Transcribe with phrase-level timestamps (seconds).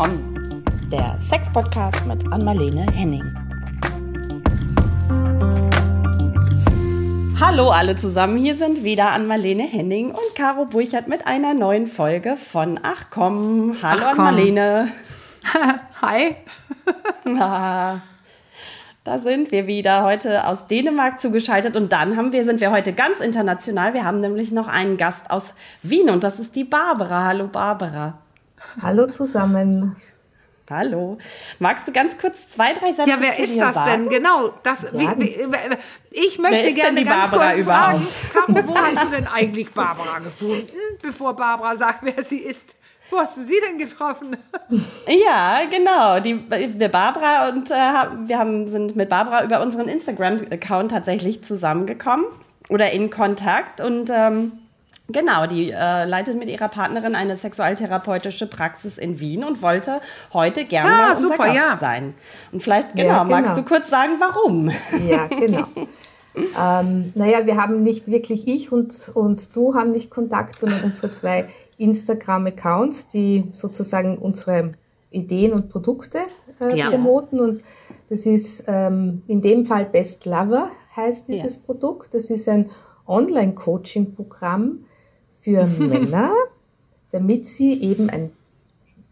[0.00, 0.54] Komm,
[0.92, 3.24] der Sex-Podcast mit Anmalene Henning.
[7.40, 12.36] Hallo alle zusammen, hier sind wieder Anmalene Henning und Caro Burchert mit einer neuen Folge
[12.36, 13.76] von Ach komm.
[13.82, 14.26] Hallo Ach, komm.
[14.26, 14.88] Anmalene.
[16.00, 16.36] Hi.
[19.04, 22.92] Da sind wir wieder heute aus Dänemark zugeschaltet und dann haben wir, sind wir heute
[22.92, 23.94] ganz international.
[23.94, 27.24] Wir haben nämlich noch einen Gast aus Wien und das ist die Barbara.
[27.24, 28.18] Hallo Barbara.
[28.82, 29.96] Hallo zusammen.
[30.70, 31.16] Hallo.
[31.58, 34.02] Magst du ganz kurz zwei, drei Sätze Ja, wer ist das sagen?
[34.02, 34.08] denn?
[34.10, 34.52] Genau.
[34.62, 35.18] Das, ja.
[35.18, 35.46] wie, wie,
[36.10, 38.02] ich möchte gerne ganz Barbara kurz überhaupt?
[38.12, 42.76] fragen, Caro, wo hast du denn eigentlich Barbara gefunden, bevor Barbara sagt, wer sie ist?
[43.10, 44.36] Wo hast du sie denn getroffen?
[45.06, 46.20] Ja, genau.
[46.20, 46.44] Die,
[46.78, 47.74] wir Barbara und äh,
[48.26, 52.26] wir haben, sind mit Barbara über unseren Instagram-Account tatsächlich zusammengekommen
[52.68, 54.52] oder in Kontakt und ähm,
[55.10, 60.02] Genau, die äh, leitet mit ihrer Partnerin eine sexualtherapeutische Praxis in Wien und wollte
[60.34, 61.78] heute gerne ah, mal unser super, Gast ja.
[61.80, 62.14] sein.
[62.52, 64.70] Und vielleicht, genau, ja, genau, magst du kurz sagen, warum?
[65.08, 65.64] Ja, genau.
[66.36, 71.10] ähm, naja, wir haben nicht wirklich, ich und, und du haben nicht Kontakt, sondern unsere
[71.10, 74.72] zwei Instagram-Accounts, die sozusagen unsere
[75.10, 76.18] Ideen und Produkte
[76.60, 76.90] äh, ja.
[76.90, 77.40] promoten.
[77.40, 77.62] Und
[78.10, 81.62] das ist ähm, in dem Fall Best Lover heißt dieses ja.
[81.64, 82.12] Produkt.
[82.12, 82.68] Das ist ein
[83.06, 84.84] Online-Coaching-Programm
[85.38, 86.32] für Männer,
[87.10, 88.30] damit sie eben ein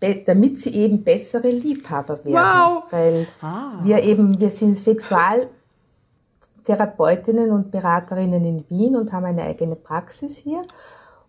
[0.00, 2.34] damit sie eben bessere Liebhaber werden.
[2.34, 2.82] Wow.
[2.90, 3.80] Weil ah.
[3.82, 10.60] wir eben, wir sind Sexualtherapeutinnen und Beraterinnen in Wien und haben eine eigene Praxis hier.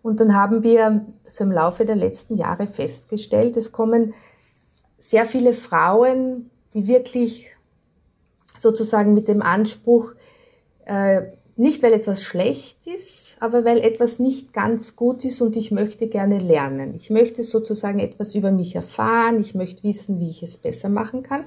[0.02, 4.12] Und dann haben wir so im Laufe der letzten Jahre festgestellt, es kommen
[4.98, 7.56] sehr viele Frauen, die wirklich
[8.58, 10.12] sozusagen mit dem Anspruch,
[10.84, 11.22] äh,
[11.58, 16.06] nicht weil etwas schlecht ist, aber weil etwas nicht ganz gut ist und ich möchte
[16.06, 16.94] gerne lernen.
[16.94, 21.24] Ich möchte sozusagen etwas über mich erfahren, ich möchte wissen, wie ich es besser machen
[21.24, 21.44] kann.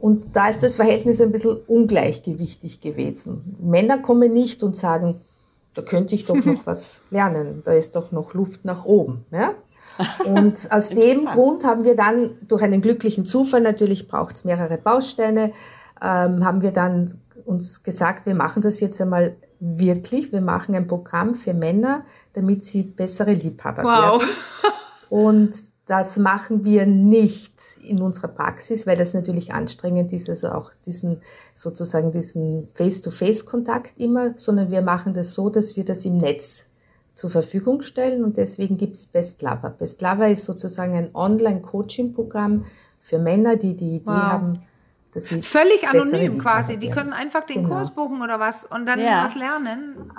[0.00, 3.56] Und da ist das Verhältnis ein bisschen ungleichgewichtig gewesen.
[3.60, 5.20] Männer kommen nicht und sagen,
[5.74, 9.24] da könnte ich doch noch was lernen, da ist doch noch Luft nach oben.
[9.30, 9.54] Ja?
[10.24, 14.78] Und aus dem Grund haben wir dann durch einen glücklichen Zufall, natürlich braucht es mehrere
[14.78, 15.52] Bausteine,
[16.02, 20.32] ähm, haben wir dann uns gesagt, wir machen das jetzt einmal wirklich.
[20.32, 22.04] Wir machen ein Programm für Männer,
[22.34, 24.20] damit sie bessere Liebhaber wow.
[24.20, 24.28] werden.
[25.08, 30.72] Und das machen wir nicht in unserer Praxis, weil das natürlich anstrengend ist, also auch
[30.84, 31.22] diesen
[31.54, 36.66] sozusagen diesen Face-to-Face-Kontakt immer, sondern wir machen das so, dass wir das im Netz
[37.14, 39.70] zur Verfügung stellen und deswegen gibt es Best Lover.
[39.70, 42.66] Best Lover ist sozusagen ein Online-Coaching-Programm
[42.98, 44.14] für Männer, die die Idee wow.
[44.14, 44.62] haben,
[45.12, 46.78] völlig anonym quasi.
[46.78, 47.76] Die können einfach den genau.
[47.76, 49.24] Kurs buchen oder was und dann ja.
[49.24, 50.10] was lernen.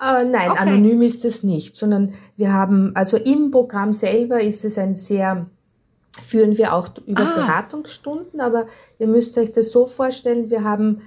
[0.00, 0.60] Äh, nein, okay.
[0.60, 5.46] anonym ist es nicht, sondern wir haben, also im Programm selber ist es ein sehr,
[6.20, 7.34] führen wir auch über ah.
[7.34, 8.66] Beratungsstunden, aber
[8.98, 11.02] ihr müsst euch das so vorstellen, wir haben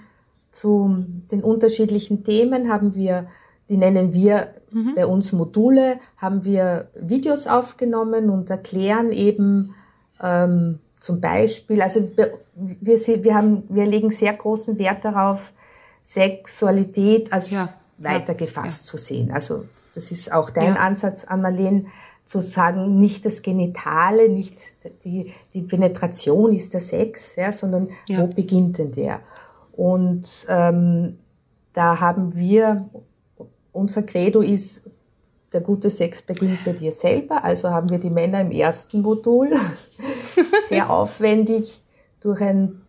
[0.51, 3.25] zu den unterschiedlichen Themen haben wir,
[3.69, 4.93] die nennen wir mhm.
[4.95, 9.73] bei uns Module, haben wir Videos aufgenommen und erklären eben
[10.21, 15.51] ähm, zum Beispiel, also wir, wir, wir, haben, wir legen sehr großen Wert darauf,
[16.01, 18.89] Sexualität als ja weitergefasst ja.
[18.91, 19.29] zu sehen.
[19.29, 20.75] Also das ist auch dein ja.
[20.75, 21.87] Ansatz, Anmalene,
[22.25, 24.57] zu sagen, nicht das Genitale, nicht
[25.03, 29.19] die, die Penetration ist der Sex, ja, sondern wo beginnt denn der?
[29.73, 31.19] Und ähm,
[31.73, 32.89] da haben wir,
[33.73, 34.83] unser Credo ist,
[35.51, 37.43] der gute Sex beginnt bei dir selber.
[37.43, 39.51] Also haben wir die Männer im ersten Modul
[40.69, 41.81] sehr aufwendig
[42.21, 42.81] durch, ein,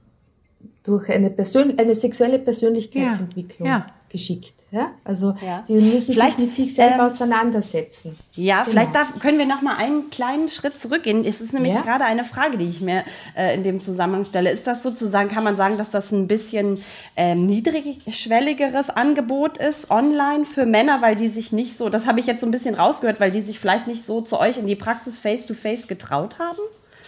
[0.83, 3.87] durch eine, Persön eine sexuelle Persönlichkeitsentwicklung ja.
[4.09, 4.55] Geschickt.
[4.71, 4.93] Ja?
[5.03, 5.65] Also ja.
[5.67, 8.17] die müssen vielleicht, sich mit sich selber ähm, auseinandersetzen.
[8.35, 8.71] Ja, genau.
[8.71, 11.25] vielleicht darf, können wir noch mal einen kleinen Schritt zurückgehen.
[11.25, 13.03] Es ist nämlich gerade eine Frage, die ich mir
[13.37, 14.53] äh, in dem Zusammenhang stelle.
[14.53, 16.81] Ist das sozusagen, kann man sagen, dass das ein bisschen
[17.17, 22.27] ähm, niedrigschwelligeres Angebot ist online für Männer, weil die sich nicht so, das habe ich
[22.27, 24.77] jetzt so ein bisschen rausgehört, weil die sich vielleicht nicht so zu euch in die
[24.77, 26.61] Praxis face-to-face -face getraut haben?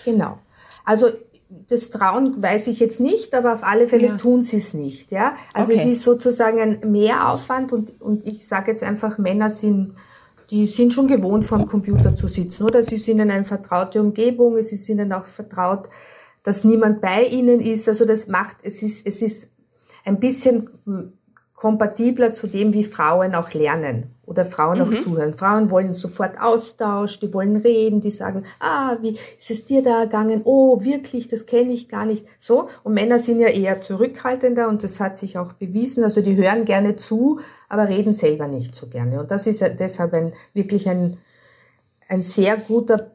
[0.06, 0.38] Genau.
[0.84, 1.08] Also
[1.68, 4.16] das Trauen weiß ich jetzt nicht, aber auf alle Fälle ja.
[4.16, 5.10] tun sie es nicht.
[5.10, 5.34] Ja?
[5.52, 5.80] Also okay.
[5.80, 9.94] es ist sozusagen ein Mehraufwand und, und ich sage jetzt einfach, Männer sind,
[10.50, 12.82] die sind schon gewohnt, vor dem Computer zu sitzen, oder?
[12.82, 15.88] Sie sind in eine vertraute Umgebung, es ist ihnen auch vertraut,
[16.44, 17.88] dass niemand bei ihnen ist.
[17.88, 19.50] Also das macht, es ist, es ist
[20.04, 20.70] ein bisschen
[21.56, 24.84] kompatibler zu dem, wie Frauen auch lernen oder Frauen mhm.
[24.84, 25.34] auch zuhören.
[25.34, 30.00] Frauen wollen sofort Austausch, die wollen reden, die sagen, ah, wie ist es dir da
[30.00, 30.42] ergangen?
[30.44, 32.26] Oh, wirklich, das kenne ich gar nicht.
[32.38, 32.66] So.
[32.82, 36.04] Und Männer sind ja eher zurückhaltender und das hat sich auch bewiesen.
[36.04, 39.20] Also die hören gerne zu, aber reden selber nicht so gerne.
[39.20, 41.16] Und das ist deshalb ein, wirklich ein,
[42.08, 43.12] ein sehr guter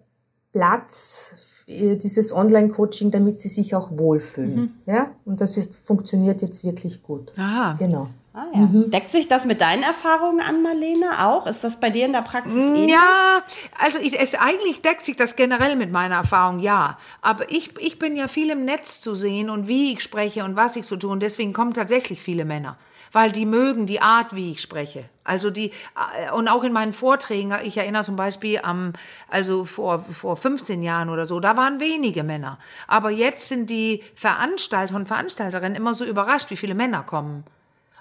[0.51, 1.35] Platz
[1.67, 4.55] dieses Online-Coaching, damit sie sich auch wohlfühlen.
[4.55, 4.71] Mhm.
[4.87, 5.11] Ja?
[5.25, 7.31] Und das ist, funktioniert jetzt wirklich gut.
[7.37, 7.75] Aha.
[7.77, 8.09] Genau.
[8.33, 8.59] Ah, ja.
[8.59, 8.89] mhm.
[8.91, 11.47] Deckt sich das mit deinen Erfahrungen an, Marlene, auch?
[11.47, 12.91] Ist das bei dir in der Praxis mm, ähnlich?
[12.91, 13.43] Ja,
[13.77, 16.97] also ich, es, eigentlich deckt sich das generell mit meiner Erfahrung, ja.
[17.21, 20.55] Aber ich, ich bin ja viel im Netz zu sehen und wie ich spreche und
[20.55, 21.11] was ich so tue.
[21.11, 22.77] Und deswegen kommen tatsächlich viele Männer
[23.11, 25.05] weil die mögen die Art, wie ich spreche.
[25.23, 25.71] Also die,
[26.17, 28.93] äh, und auch in meinen Vorträgen, ich erinnere zum Beispiel am,
[29.29, 32.57] also vor, vor 15 Jahren oder so, da waren wenige Männer.
[32.87, 37.43] Aber jetzt sind die Veranstalter und Veranstalterinnen immer so überrascht, wie viele Männer kommen.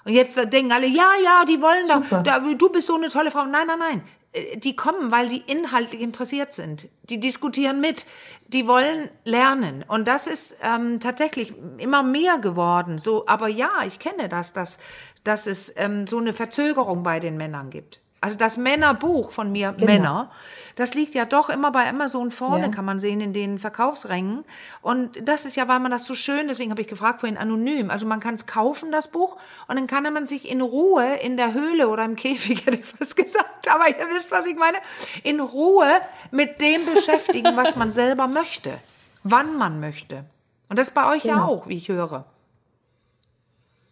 [0.03, 3.31] Und jetzt denken alle, ja, ja, die wollen doch, da, du bist so eine tolle
[3.31, 3.45] Frau.
[3.45, 4.03] Nein, nein, nein.
[4.33, 6.87] Äh, die kommen, weil die inhaltlich interessiert sind.
[7.03, 8.05] Die diskutieren mit.
[8.47, 9.85] Die wollen lernen.
[9.87, 12.97] Und das ist ähm, tatsächlich immer mehr geworden.
[12.97, 14.79] So, aber ja, ich kenne das, dass,
[15.23, 17.99] dass es ähm, so eine Verzögerung bei den Männern gibt.
[18.23, 19.85] Also das Männerbuch von mir, genau.
[19.91, 20.31] Männer,
[20.75, 22.69] das liegt ja doch immer bei Amazon vorne, ja.
[22.69, 24.45] kann man sehen, in den Verkaufsrängen.
[24.83, 27.89] Und das ist ja, weil man das so schön, deswegen habe ich gefragt vorhin, anonym.
[27.89, 29.37] Also man kann es kaufen, das Buch,
[29.67, 32.85] und dann kann man sich in Ruhe in der Höhle oder im Käfig, hätte ich
[32.85, 34.77] fast gesagt, aber ihr wisst, was ich meine,
[35.23, 35.89] in Ruhe
[36.29, 38.77] mit dem beschäftigen, was man selber möchte,
[39.23, 40.25] wann man möchte.
[40.69, 41.37] Und das bei euch genau.
[41.37, 42.25] ja auch, wie ich höre.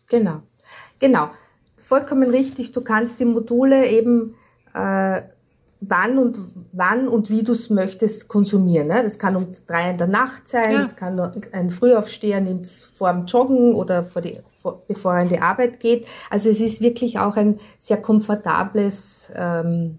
[0.07, 0.43] Genau,
[0.99, 1.31] genau
[1.89, 2.71] vollkommen richtig.
[2.71, 4.35] Du kannst die Module eben
[4.75, 5.21] äh,
[5.81, 6.39] wann und
[6.71, 8.87] wann und wie du es möchtest konsumieren.
[8.87, 9.01] Ne?
[9.01, 10.81] Das kann um drei in der Nacht sein, ja.
[10.81, 11.19] das kann
[11.51, 15.39] ein Frühaufsteher nimmt es vor dem Joggen oder vor die, vor, bevor er in die
[15.39, 16.05] Arbeit geht.
[16.29, 19.97] Also es ist wirklich auch ein sehr komfortables ähm,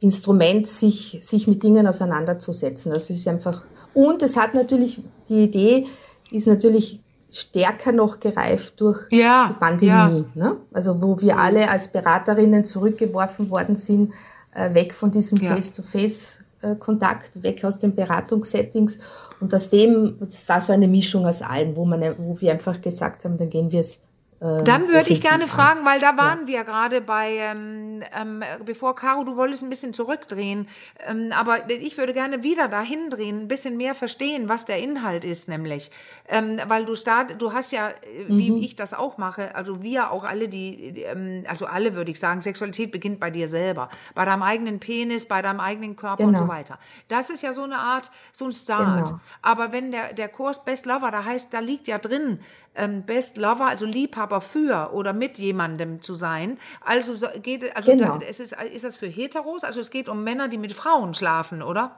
[0.00, 2.92] Instrument, sich, sich mit Dingen auseinanderzusetzen.
[2.92, 5.86] Also es ist einfach, und es hat natürlich, die Idee
[6.30, 7.01] ist natürlich
[7.34, 10.24] stärker noch gereift durch ja, die Pandemie.
[10.34, 10.34] Ja.
[10.34, 10.56] Ne?
[10.72, 14.12] Also wo wir alle als Beraterinnen zurückgeworfen worden sind,
[14.54, 18.98] äh, weg von diesem Face-to-Face-Kontakt, weg aus den Beratungssettings.
[19.40, 22.80] Und aus dem, das war so eine Mischung aus allem, wo, man, wo wir einfach
[22.80, 24.00] gesagt haben, dann gehen wir es
[24.42, 26.46] äh, Dann würde ich gerne fragen, weil da waren ja.
[26.46, 30.68] wir gerade bei, ähm, ähm, bevor Caro, du wolltest ein bisschen zurückdrehen,
[31.06, 35.24] ähm, aber ich würde gerne wieder dahin drehen, ein bisschen mehr verstehen, was der Inhalt
[35.24, 35.92] ist, nämlich,
[36.28, 37.94] ähm, weil du start, du hast ja, äh,
[38.26, 38.62] wie mhm.
[38.62, 42.18] ich das auch mache, also wir auch alle, die, die ähm, also alle würde ich
[42.18, 46.28] sagen, Sexualität beginnt bei dir selber, bei deinem eigenen Penis, bei deinem eigenen Körper genau.
[46.28, 46.52] und so genau.
[46.52, 46.78] weiter.
[47.06, 49.06] Das ist ja so eine Art, so ein Start.
[49.06, 49.20] Genau.
[49.40, 52.40] Aber wenn der, der Kurs Best Lover, da heißt, da liegt ja drin,
[52.74, 56.58] ähm, Best Lover, also Liebhaber für oder mit jemandem zu sein.
[56.84, 58.18] Also geht also genau.
[58.18, 59.64] da, ist, es, ist das für Heteros?
[59.64, 61.96] Also es geht um Männer, die mit Frauen schlafen, oder?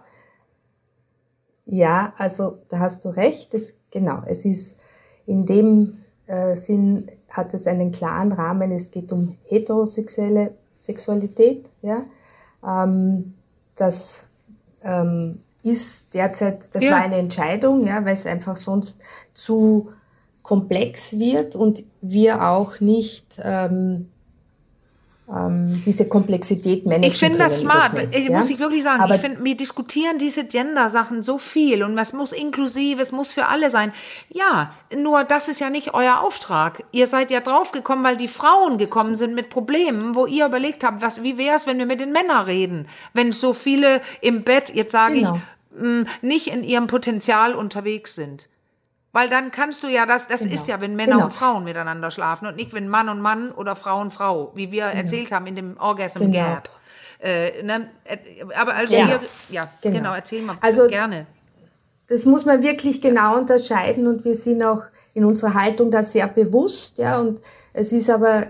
[1.67, 3.55] Ja, also da hast du recht.
[3.55, 4.77] Es, genau, es ist
[5.27, 8.71] in dem äh, Sinn hat es einen klaren Rahmen.
[8.71, 11.71] Es geht um heterosexuelle Sexualität.
[11.83, 12.05] Ja,
[12.67, 13.35] ähm,
[13.77, 14.27] das
[14.83, 16.93] ähm, ist derzeit, das ja.
[16.93, 19.01] war eine Entscheidung, ja, weil es einfach sonst
[19.33, 19.91] zu
[20.45, 24.11] komplex wird und wir auch nicht ähm,
[25.27, 27.95] ähm, diese Komplexität managen Ich finde das smart.
[27.95, 28.37] Netz, ich, ja?
[28.37, 29.01] Muss ich wirklich sagen.
[29.01, 33.33] Aber ich finde, wir diskutieren diese Gender-Sachen so viel und es muss inklusiv, es muss
[33.33, 33.95] für alle sein.
[34.29, 36.85] Ja, nur das ist ja nicht euer Auftrag.
[36.93, 41.01] Ihr seid ja draufgekommen, weil die Frauen gekommen sind mit Problemen, wo ihr überlegt habt,
[41.01, 42.87] was, wie wäre es, wenn wir mit den Männern reden?
[43.15, 45.41] Wenn so viele im Bett, jetzt sage genau.
[45.73, 48.51] ich, mm, mh, nicht in ihrem Potenzial unterwegs sind.
[49.15, 50.55] Weil dann kannst du ja das, das genau.
[50.55, 51.27] ist ja, wenn Männer genau.
[51.27, 54.73] und Frauen miteinander schlafen und nicht, wenn Mann und Mann oder Frau und Frau, wie
[54.73, 55.03] wir genau.
[55.03, 56.33] erzählt haben in dem Orgasm genau.
[56.33, 56.69] Gap.
[57.23, 57.91] Äh, ne?
[58.03, 58.17] Äh,
[58.57, 59.99] aber also ja, hier, ja, genau.
[59.99, 61.27] genau, erzähl mal also, gerne.
[62.09, 64.83] Das muss man wirklich genau unterscheiden und wir sind auch
[65.15, 67.41] in unserer Haltung da sehr bewusst, ja, und
[67.73, 68.49] es ist aber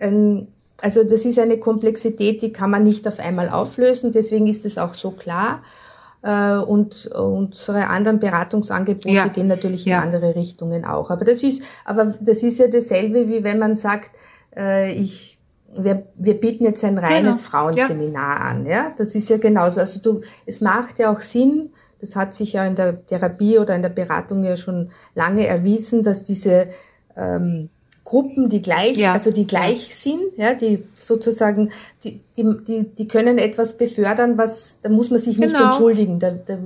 [0.00, 0.46] ein,
[0.80, 4.78] also das ist eine Komplexität, die kann man nicht auf einmal auflösen, deswegen ist es
[4.78, 5.60] auch so klar.
[6.24, 9.26] Äh, und unsere anderen Beratungsangebote ja.
[9.28, 10.00] gehen natürlich in ja.
[10.00, 11.10] andere Richtungen auch.
[11.10, 14.10] Aber das ist, aber das ist ja dasselbe, wie wenn man sagt,
[14.56, 15.38] äh, ich,
[15.76, 17.50] wir, wir bieten jetzt ein reines genau.
[17.50, 18.46] Frauenseminar ja.
[18.46, 18.64] an.
[18.64, 19.80] Ja, das ist ja genauso.
[19.80, 21.72] Also du, es macht ja auch Sinn.
[22.00, 26.02] Das hat sich ja in der Therapie oder in der Beratung ja schon lange erwiesen,
[26.02, 26.68] dass diese
[27.16, 27.68] ähm,
[28.04, 29.14] Gruppen, die gleich, ja.
[29.14, 31.70] also die gleich sind, ja, die sozusagen,
[32.02, 35.68] die, die, die, die können etwas befördern, was, da muss man sich nicht genau.
[35.68, 36.18] entschuldigen.
[36.18, 36.58] Da, da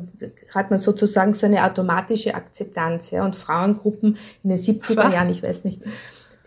[0.53, 3.25] hat man sozusagen so eine automatische Akzeptanz, ja.
[3.25, 5.81] Und Frauengruppen in den 70er Jahren, ich weiß nicht,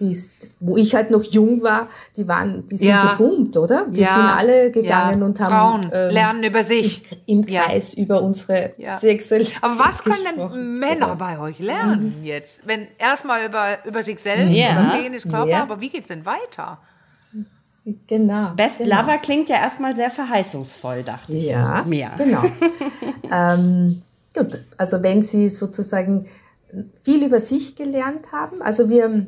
[0.01, 0.21] die,
[0.59, 3.13] wo ich halt noch jung war, die waren, die sind ja.
[3.13, 3.85] geboomt, oder?
[3.89, 4.13] Wir ja.
[4.13, 5.25] sind alle gegangen ja.
[5.25, 8.97] und haben Frauen ähm, lernen über sich im, im Kreis über unsere ja.
[8.97, 9.55] Sexualität.
[9.61, 12.25] Aber was können denn Männer bei euch lernen mhm.
[12.25, 12.67] jetzt?
[12.67, 16.79] Wenn erstmal über über sich selbst, über Penis, Körper, aber wie geht's denn weiter?
[18.07, 18.51] Genau.
[18.55, 19.01] Best genau.
[19.01, 21.45] Lover klingt ja erstmal sehr verheißungsvoll, dachte ich.
[21.45, 22.11] Ja, mir.
[22.17, 22.43] genau.
[23.31, 24.03] ähm,
[24.33, 26.25] Gut, also wenn Sie sozusagen
[27.03, 29.27] viel über sich gelernt haben, also wir,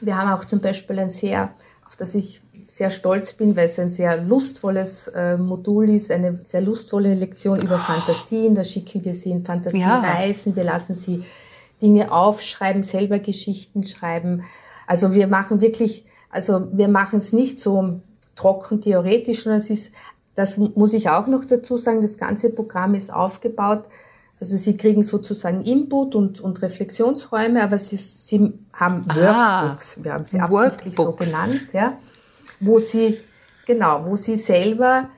[0.00, 1.54] wir haben auch zum Beispiel ein sehr,
[1.86, 6.38] auf das ich sehr stolz bin, weil es ein sehr lustvolles äh, Modul ist, eine
[6.44, 8.54] sehr lustvolle Lektion über Fantasien.
[8.54, 10.56] Da schicken wir Sie in Fantasiereisen, ja.
[10.56, 11.24] wir lassen Sie
[11.80, 14.44] Dinge aufschreiben, selber Geschichten schreiben.
[14.86, 18.00] Also wir machen wirklich, also wir machen es nicht so
[18.36, 19.92] trocken theoretisch, sondern es ist,
[20.34, 23.84] das muss ich auch noch dazu sagen, das ganze Programm ist aufgebaut.
[24.40, 30.12] Also Sie kriegen sozusagen Input und, und Reflexionsräume, aber Sie, Sie haben ah, Workbooks, wir
[30.12, 31.26] haben sie absichtlich Workbooks.
[31.26, 31.98] so genannt, ja
[32.60, 33.18] wo sie,
[33.66, 35.10] genau, wo sie selber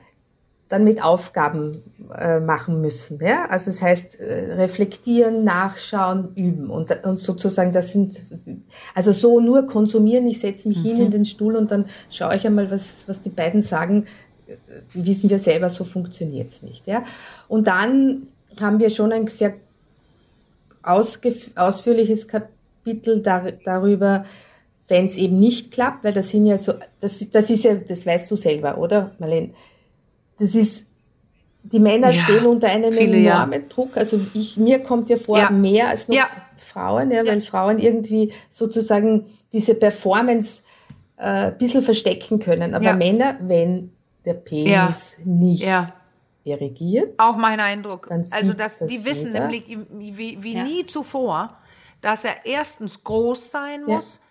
[0.67, 1.83] dann mit Aufgaben
[2.17, 3.19] äh, machen müssen.
[3.19, 3.45] Ja?
[3.49, 6.69] Also das heißt, äh, reflektieren, nachschauen, üben.
[6.69, 8.17] Und, und sozusagen, das sind,
[8.95, 10.83] also so nur konsumieren, ich setze mich mhm.
[10.83, 14.05] hin in den Stuhl und dann schaue ich einmal, was, was die beiden sagen,
[14.47, 14.55] äh,
[14.93, 16.87] wissen wir selber, so funktioniert es nicht.
[16.87, 17.03] Ja?
[17.49, 18.27] Und dann
[18.59, 19.53] haben wir schon ein sehr
[20.83, 24.25] ausführliches Kapitel dar darüber,
[24.87, 28.05] wenn es eben nicht klappt, weil das sind ja so, das, das ist ja, das
[28.05, 29.51] weißt du selber, oder, Marlene?
[30.39, 30.85] Das ist,
[31.63, 33.67] die Männer ja, stehen unter einem enormen ja.
[33.69, 33.95] Druck.
[33.95, 35.51] Also ich, mir kommt ja vor, ja.
[35.51, 36.17] mehr als nur
[36.57, 40.63] Frauen, ja, weil Frauen irgendwie sozusagen diese Performance
[41.17, 42.73] äh, ein bisschen verstecken können.
[42.73, 43.91] Aber Männer, wenn
[44.25, 45.63] der Penis nicht
[46.43, 47.13] irrigiert.
[47.17, 48.09] Auch mein Eindruck.
[48.09, 49.47] also dass das die wissen jeder.
[49.47, 51.57] nämlich wie, wie nie zuvor,
[52.01, 54.21] dass er erstens groß sein muss,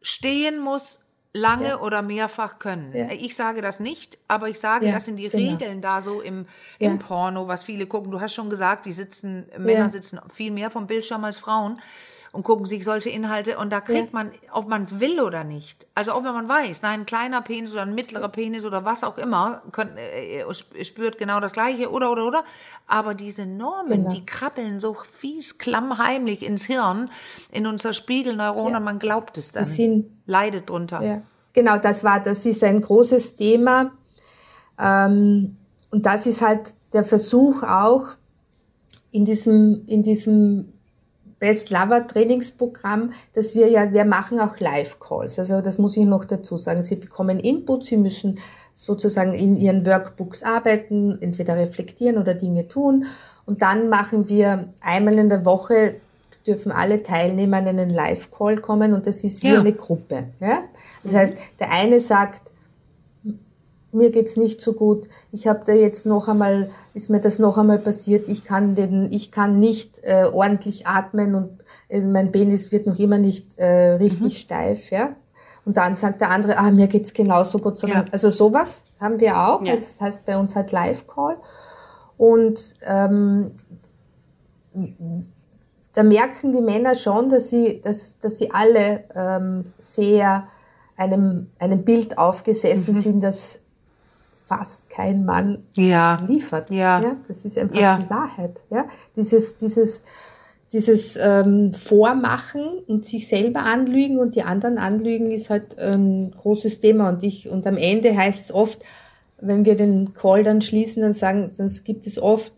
[0.00, 1.00] stehen muss,
[1.34, 1.80] lange ja.
[1.80, 2.94] oder mehrfach können.
[2.94, 3.10] Ja.
[3.10, 5.52] Ich sage das nicht, aber ich sage, ja, das sind die genau.
[5.52, 6.46] Regeln da so im,
[6.78, 8.10] im Porno, was viele gucken.
[8.10, 11.80] Du hast schon gesagt, die sitzen, Männer sitzen viel mehr vom Bildschirm als Frauen
[12.32, 14.12] und gucken sich solche Inhalte und da kriegt ja.
[14.12, 17.42] man, ob man es will oder nicht, also auch wenn man weiß, nein, ein kleiner
[17.42, 20.44] Penis oder ein mittlerer Penis oder was auch immer, könnt, äh,
[20.82, 22.44] spürt genau das Gleiche oder, oder, oder,
[22.86, 24.08] aber diese Normen, genau.
[24.08, 27.10] die krabbeln so fies, klammheimlich ins Hirn,
[27.50, 28.78] in unser Spiegelneuron ja.
[28.78, 31.02] und man glaubt es dann, sind, leidet drunter.
[31.02, 31.22] Ja.
[31.52, 33.92] Genau, das war, das ist ein großes Thema
[34.78, 35.58] ähm,
[35.90, 38.06] und das ist halt der Versuch auch,
[39.10, 40.71] in diesem, in diesem
[41.42, 45.40] Best Lover Trainingsprogramm, dass wir ja, wir machen auch Live-Calls.
[45.40, 46.82] Also das muss ich noch dazu sagen.
[46.82, 48.38] Sie bekommen Input, Sie müssen
[48.74, 53.06] sozusagen in Ihren Workbooks arbeiten, entweder reflektieren oder Dinge tun.
[53.44, 55.96] Und dann machen wir einmal in der Woche
[56.46, 59.60] dürfen alle Teilnehmer in einen Live-Call kommen und das ist wie ja.
[59.60, 60.26] eine Gruppe.
[60.38, 60.62] Ja?
[61.02, 62.51] Das heißt, der eine sagt,
[63.92, 67.58] mir geht's nicht so gut, ich habe da jetzt noch einmal, ist mir das noch
[67.58, 71.50] einmal passiert, ich kann, den, ich kann nicht äh, ordentlich atmen und
[71.88, 74.30] äh, mein Penis wird noch immer nicht äh, richtig mhm.
[74.30, 74.90] steif.
[74.90, 75.14] Ja?
[75.64, 77.80] Und dann sagt der andere, ah, mir geht's genauso gut.
[77.82, 78.06] Ja.
[78.10, 79.74] Also sowas haben wir auch, ja.
[79.74, 81.36] das heißt bei uns halt Live-Call.
[82.16, 83.52] Und ähm,
[85.94, 90.46] da merken die Männer schon, dass sie, dass, dass sie alle ähm, sehr
[90.96, 93.00] einem, einem Bild aufgesessen mhm.
[93.00, 93.58] sind, dass
[94.44, 96.24] fast kein Mann ja.
[96.26, 96.70] liefert.
[96.70, 97.00] Ja.
[97.00, 97.16] ja.
[97.26, 97.98] Das ist einfach ja.
[97.98, 98.62] die Wahrheit.
[98.70, 98.86] Ja.
[99.16, 100.02] Dieses, dieses,
[100.72, 106.78] dieses ähm, Vormachen und sich selber anlügen und die anderen anlügen ist halt ein großes
[106.78, 107.08] Thema.
[107.08, 108.84] Und ich, und am Ende heißt es oft,
[109.40, 112.52] wenn wir den Call dann schließen, dann sagen, dann gibt es oft,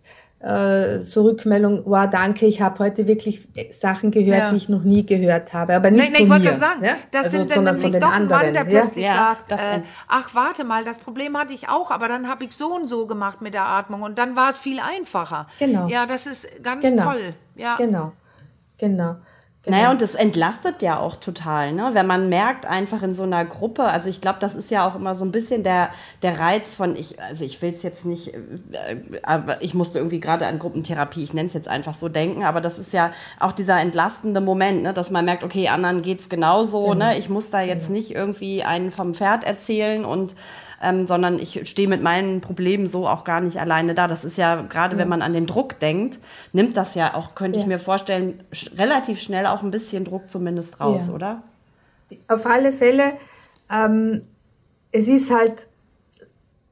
[0.44, 4.50] äh, so Rückmeldung, wow, danke, ich habe heute wirklich Sachen gehört, ja.
[4.50, 5.74] die ich noch nie gehört habe.
[5.74, 6.96] Aber nicht nein, nein, von ich wollte gerade sagen, ja?
[7.10, 8.40] das also, sind dann nämlich doch anderen.
[8.40, 9.14] ein Mann, der plötzlich ja.
[9.14, 12.74] sagt, äh, ach, warte mal, das Problem hatte ich auch, aber dann habe ich so
[12.74, 15.46] und so gemacht mit der Atmung und dann war es viel einfacher.
[15.58, 15.88] Genau.
[15.88, 17.04] Ja, das ist ganz genau.
[17.04, 17.34] toll.
[17.56, 17.76] Ja.
[17.76, 18.12] Genau,
[18.76, 19.16] genau.
[19.64, 19.78] Genau.
[19.78, 21.90] Naja, und das entlastet ja auch total, ne?
[21.92, 24.94] wenn man merkt einfach in so einer Gruppe, also ich glaube, das ist ja auch
[24.94, 25.88] immer so ein bisschen der,
[26.22, 30.20] der Reiz von, ich, also ich will es jetzt nicht, äh, aber ich musste irgendwie
[30.20, 33.52] gerade an Gruppentherapie, ich nenne es jetzt einfach so denken, aber das ist ja auch
[33.52, 34.92] dieser entlastende Moment, ne?
[34.92, 37.06] dass man merkt, okay, anderen geht es genauso, genau.
[37.06, 37.18] ne?
[37.18, 37.96] ich muss da jetzt genau.
[37.96, 40.34] nicht irgendwie einen vom Pferd erzählen und
[40.84, 44.06] ähm, sondern ich stehe mit meinen Problemen so auch gar nicht alleine da.
[44.06, 45.02] Das ist ja, gerade ja.
[45.02, 46.18] wenn man an den Druck denkt,
[46.52, 47.62] nimmt das ja auch, könnte ja.
[47.62, 51.12] ich mir vorstellen, sch relativ schnell auch ein bisschen Druck zumindest raus, ja.
[51.14, 51.42] oder?
[52.28, 53.14] Auf alle Fälle,
[53.70, 54.22] ähm,
[54.92, 55.66] es ist halt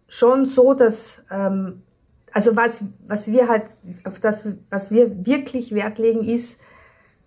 [0.07, 1.83] schon so, dass, ähm,
[2.33, 3.65] also was, was wir halt,
[4.05, 6.61] auf das, was wir wirklich Wert legen, ist,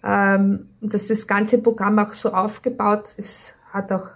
[0.03, 4.07] ähm, dass das ganze Programm auch so aufgebaut ist, hat auch,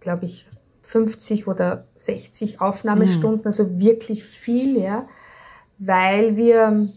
[0.00, 0.46] glaube ich,
[0.90, 3.46] 50 oder 60 Aufnahmestunden, mhm.
[3.46, 5.06] also wirklich viel, ja,
[5.78, 6.88] weil wir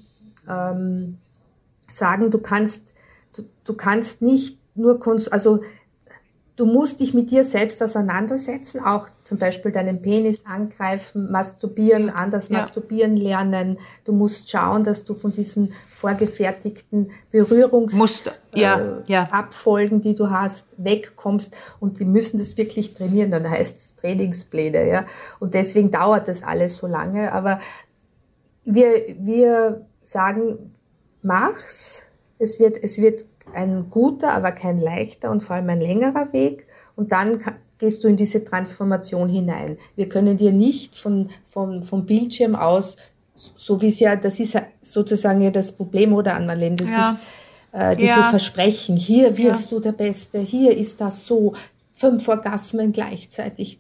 [0.50, 1.19] ähm,
[1.88, 2.91] sagen, du kannst,
[3.35, 5.62] du, du kannst nicht nur, also
[6.55, 12.50] du musst dich mit dir selbst auseinandersetzen, auch zum Beispiel deinen Penis angreifen, masturbieren, anders
[12.50, 12.57] ja.
[12.60, 13.79] masturbieren lernen.
[14.03, 20.00] Du musst schauen, dass du von diesen vorgefertigten Berührungsabfolgen, ja, ja.
[20.00, 21.57] die du hast, wegkommst.
[21.79, 23.31] Und die müssen das wirklich trainieren.
[23.31, 24.88] Dann heißt es Trainingspläne.
[24.88, 25.05] Ja?
[25.39, 27.31] Und deswegen dauert das alles so lange.
[27.31, 27.60] Aber
[28.63, 30.74] wir, wir sagen,
[31.24, 32.10] mach's.
[32.39, 36.67] Es wird, es wird ein guter, aber kein leichter und vor allem ein längerer Weg.
[36.95, 37.38] Und dann
[37.79, 39.77] gehst du in diese Transformation hinein.
[39.95, 42.98] Wir können dir nicht von, von, vom Bildschirm aus,
[43.33, 47.12] so wie es ja, das ist sozusagen ja das Problem, oder an Marlene, das ja.
[47.12, 47.19] ist
[47.72, 48.29] äh, diese ja.
[48.29, 49.77] Versprechen, hier wirst ja.
[49.77, 51.53] du der Beste, hier ist das so,
[51.93, 53.79] fünf Orgasmen gleichzeitig.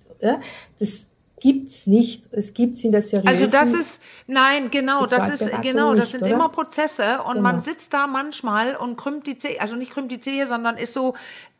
[0.79, 1.07] Das,
[1.43, 2.31] gibt's nicht.
[2.31, 6.11] Es gibt's in der seriösen Also das ist nein, genau, das ist genau, nicht, das
[6.11, 6.31] sind oder?
[6.31, 7.41] immer Prozesse und genau.
[7.41, 10.93] man sitzt da manchmal und krümmt die Zehe, also nicht krümmt die Zehe, sondern ist
[10.93, 11.15] so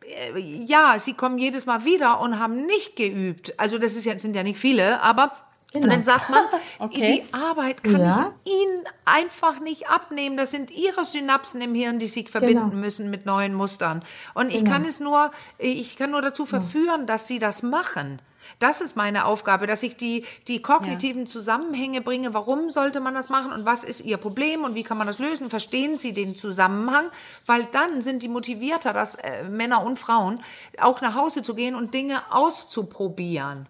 [0.06, 3.60] äh, ja, sie kommen jedes Mal wieder und haben nicht geübt.
[3.60, 5.34] Also das ist ja, sind ja nicht viele, aber
[5.74, 5.86] Genau.
[5.86, 6.44] Und dann sagt man,
[6.80, 7.24] okay.
[7.28, 8.34] die Arbeit kann ja.
[8.44, 10.38] ich Ihnen einfach nicht abnehmen.
[10.38, 12.82] Das sind Ihre Synapsen im Hirn, die sich verbinden genau.
[12.82, 14.04] müssen mit neuen Mustern.
[14.36, 14.72] Und ich genau.
[14.72, 18.22] kann es nur, ich kann nur dazu verführen, dass Sie das machen.
[18.60, 21.28] Das ist meine Aufgabe, dass ich die, die kognitiven ja.
[21.28, 22.34] Zusammenhänge bringe.
[22.34, 25.20] Warum sollte man das machen und was ist Ihr Problem und wie kann man das
[25.20, 25.50] lösen?
[25.50, 27.06] Verstehen Sie den Zusammenhang?
[27.46, 30.44] Weil dann sind die motivierter, dass äh, Männer und Frauen
[30.80, 33.68] auch nach Hause zu gehen und Dinge auszuprobieren.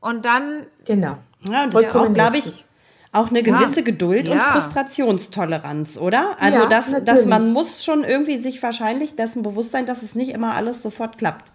[0.00, 0.66] Und dann.
[0.84, 1.18] Genau.
[1.48, 2.64] Ja, und das ist auch, glaube ich,
[3.12, 3.82] auch eine gewisse ja.
[3.82, 4.34] Geduld ja.
[4.34, 6.36] und Frustrationstoleranz, oder?
[6.38, 10.14] Also, ja, dass, dass man muss schon irgendwie sich wahrscheinlich dessen bewusst sein, dass es
[10.14, 11.52] nicht immer alles sofort klappt.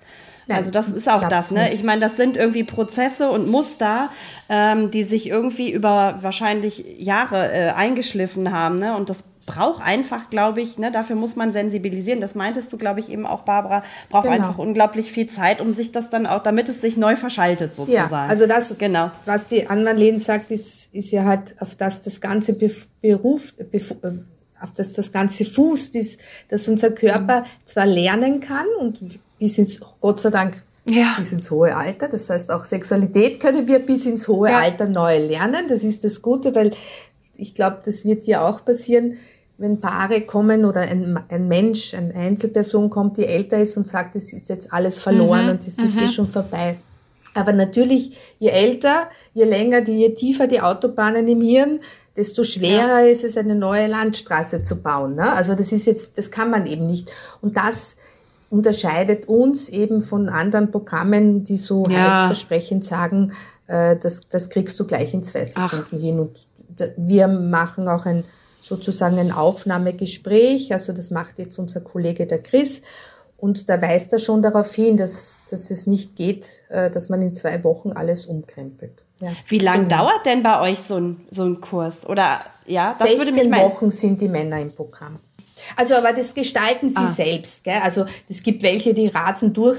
[0.47, 1.73] Nein, also das ist auch das, ne?
[1.73, 4.09] Ich meine, das sind irgendwie Prozesse und Muster,
[4.47, 8.95] ähm, die sich irgendwie über wahrscheinlich Jahre äh, eingeschliffen haben, ne?
[8.95, 12.19] Und das braucht einfach, glaube ich, ne, dafür muss man sensibilisieren.
[12.19, 14.35] Das meintest du, glaube ich, eben auch, Barbara, braucht genau.
[14.35, 18.11] einfach unglaublich viel Zeit, um sich das dann auch, damit es sich neu verschaltet sozusagen.
[18.11, 19.11] Ja, also das, genau.
[19.25, 22.57] was die Ann-Marlene sagt, ist, ist ja halt, auf das das ganze
[23.01, 23.95] Beruf, Bef
[24.61, 28.99] auf das das ganze fußt, ist, dass unser Körper zwar lernen kann und
[29.37, 31.15] bis ins, Gott sei Dank, ja.
[31.17, 32.07] bis ins hohe Alter.
[32.07, 34.59] Das heißt, auch Sexualität können wir bis ins hohe ja.
[34.59, 35.67] Alter neu lernen.
[35.67, 36.71] Das ist das Gute, weil
[37.37, 39.17] ich glaube, das wird ja auch passieren,
[39.57, 44.15] wenn Paare kommen oder ein, ein Mensch, eine Einzelperson kommt, die älter ist und sagt,
[44.15, 45.51] es ist jetzt alles verloren mhm.
[45.51, 46.03] und es ist mhm.
[46.03, 46.77] eh schon vorbei.
[47.33, 51.79] Aber natürlich, je älter, je länger, die, je tiefer die Autobahnen im Hirn,
[52.15, 53.07] desto schwerer ja.
[53.07, 55.15] ist es, eine neue Landstraße zu bauen.
[55.15, 55.33] Ne?
[55.33, 57.11] Also das ist jetzt, das kann man eben nicht.
[57.41, 57.97] Und das
[58.49, 62.21] unterscheidet uns eben von anderen Programmen, die so ja.
[62.21, 63.33] heilsversprechend sagen,
[63.67, 65.99] äh, das, das kriegst du gleich in zwei Sekunden Ach.
[65.99, 66.19] hin.
[66.19, 66.47] Und
[66.95, 68.23] wir machen auch ein
[68.65, 70.73] sozusagen ein Aufnahmegespräch.
[70.73, 72.81] Also das macht jetzt unser Kollege der Chris.
[73.37, 77.21] Und da weist er schon darauf hin, dass, dass es nicht geht, äh, dass man
[77.21, 79.03] in zwei Wochen alles umkrempelt.
[79.19, 79.33] Ja.
[79.47, 80.03] Wie lange genau.
[80.03, 82.07] dauert denn bei euch so ein, so ein Kurs?
[82.07, 85.19] Oder ja, das 16 würde mich Wochen sind die Männer im Programm.
[85.75, 87.07] Also, aber das gestalten sie ah.
[87.07, 87.63] selbst.
[87.63, 87.79] Gell?
[87.83, 89.77] Also, es gibt welche, die rasen durch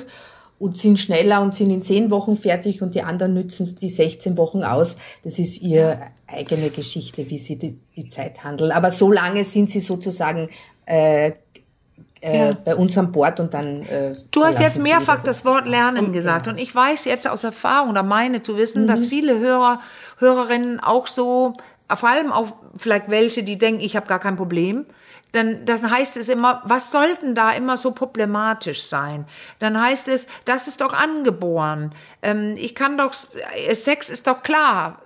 [0.59, 4.39] und sind schneller und sind in zehn Wochen fertig und die anderen nützen die 16
[4.39, 4.97] Wochen aus.
[5.23, 8.73] Das ist ihre eigene Geschichte, wie sie die, die Zeit handeln.
[8.73, 10.49] Aber so lange sind sie sozusagen
[10.87, 11.33] äh,
[12.21, 12.57] äh, ja.
[12.65, 13.83] bei uns an Bord und dann.
[13.83, 16.57] Äh, du hast jetzt mehrfach das, das Wort Lernen und, gesagt genau.
[16.57, 18.87] und ich weiß jetzt aus Erfahrung oder meine zu wissen, mhm.
[18.87, 19.81] dass viele Hörer,
[20.19, 21.55] Hörerinnen auch so,
[21.95, 24.87] vor allem auch vielleicht welche, die denken, ich habe gar kein Problem,
[25.33, 29.27] dann, dann heißt es immer, was sollten da immer so problematisch sein?
[29.59, 31.95] Dann heißt es, das ist doch angeboren.
[32.23, 33.13] Ähm, ich kann doch,
[33.73, 35.03] Sex ist doch klar.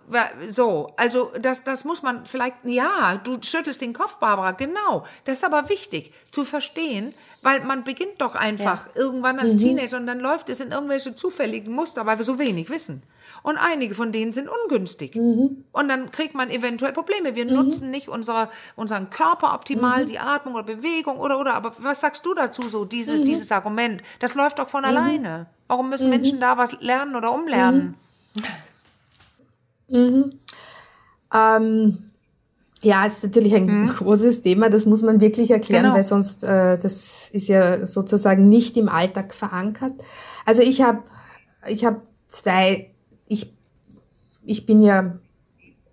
[0.48, 5.04] So, also das, das muss man vielleicht, ja, du schüttelst den Kopf, Barbara, genau.
[5.24, 9.02] Das ist aber wichtig zu verstehen, weil man beginnt doch einfach ja.
[9.02, 9.58] irgendwann als mhm.
[9.58, 13.02] Teenager und dann läuft es in irgendwelche zufälligen Muster, weil wir so wenig wissen.
[13.42, 15.14] Und einige von denen sind ungünstig.
[15.14, 15.64] Mhm.
[15.72, 17.34] Und dann kriegt man eventuell Probleme.
[17.34, 17.54] Wir mhm.
[17.54, 20.06] nutzen nicht unsere, unseren Körper optimal, mhm.
[20.06, 21.54] die Atmung oder Bewegung oder, oder.
[21.54, 23.24] Aber was sagst du dazu so, dieses, mhm.
[23.24, 24.02] dieses Argument?
[24.18, 24.88] Das läuft doch von mhm.
[24.88, 25.46] alleine.
[25.68, 26.10] Warum müssen mhm.
[26.10, 27.94] Menschen da was lernen oder umlernen?
[31.32, 32.10] Ähm,
[32.82, 35.94] ja, ist natürlich ein großes Thema, das muss man wirklich erklären, genau.
[35.94, 39.92] weil sonst, äh, das ist ja sozusagen nicht im Alltag verankert.
[40.46, 41.02] Also ich habe
[41.68, 42.89] ich hab zwei
[44.44, 45.18] ich bin ja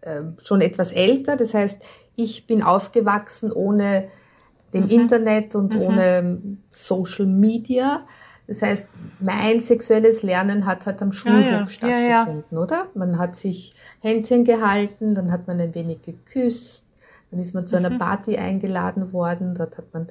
[0.02, 1.84] äh, schon etwas älter, das heißt,
[2.16, 4.08] ich bin aufgewachsen ohne
[4.74, 4.90] dem mhm.
[4.90, 5.82] Internet und mhm.
[5.82, 8.06] ohne Social Media.
[8.48, 8.88] Das heißt,
[9.20, 11.68] mein sexuelles Lernen hat halt am Schulhof ja, ja.
[11.68, 12.88] stattgefunden, ja, oder?
[12.94, 16.88] Man hat sich Händchen gehalten, dann hat man ein wenig geküsst,
[17.30, 17.98] dann ist man zu einer mhm.
[17.98, 20.08] Party eingeladen worden, dort hat man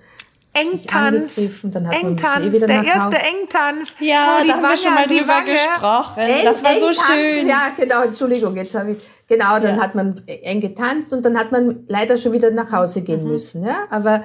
[0.57, 1.40] Engtanz.
[1.62, 3.95] Dann hat Engtanz, man eh der erste Engtanz.
[4.01, 5.53] Ja, da haben wir schon mal drüber Wange.
[5.53, 6.21] gesprochen.
[6.21, 7.47] Eng, das war so schön.
[7.47, 9.83] Ja, genau, Entschuldigung, jetzt habe ich, genau, dann ja.
[9.83, 13.31] hat man eng getanzt und dann hat man leider schon wieder nach Hause gehen mhm.
[13.31, 14.23] müssen, ja, aber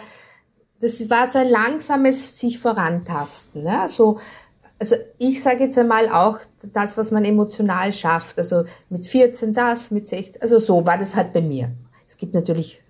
[0.80, 4.20] das war so ein langsames sich vorantasten, ja, so,
[4.80, 6.39] also ich sage jetzt einmal auch
[6.74, 11.15] das, was man emotional schafft, also mit 14 das, mit 16, also so war das
[11.15, 11.72] halt bei mir.
[12.08, 12.81] Es gibt natürlich,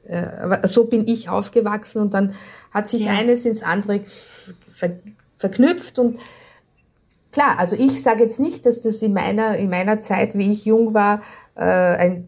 [0.64, 2.34] so bin ich aufgewachsen und dann
[2.72, 3.12] hat sich ja.
[3.12, 4.02] eines ins andere
[4.74, 4.92] ver
[5.38, 6.20] verknüpft und
[7.32, 10.66] klar, also ich sage jetzt nicht, dass das in meiner, in meiner Zeit, wie ich
[10.66, 11.22] jung war,
[11.56, 12.28] äh, ein,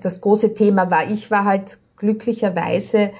[0.00, 1.08] das große Thema war.
[1.10, 3.12] Ich war halt glücklicherweise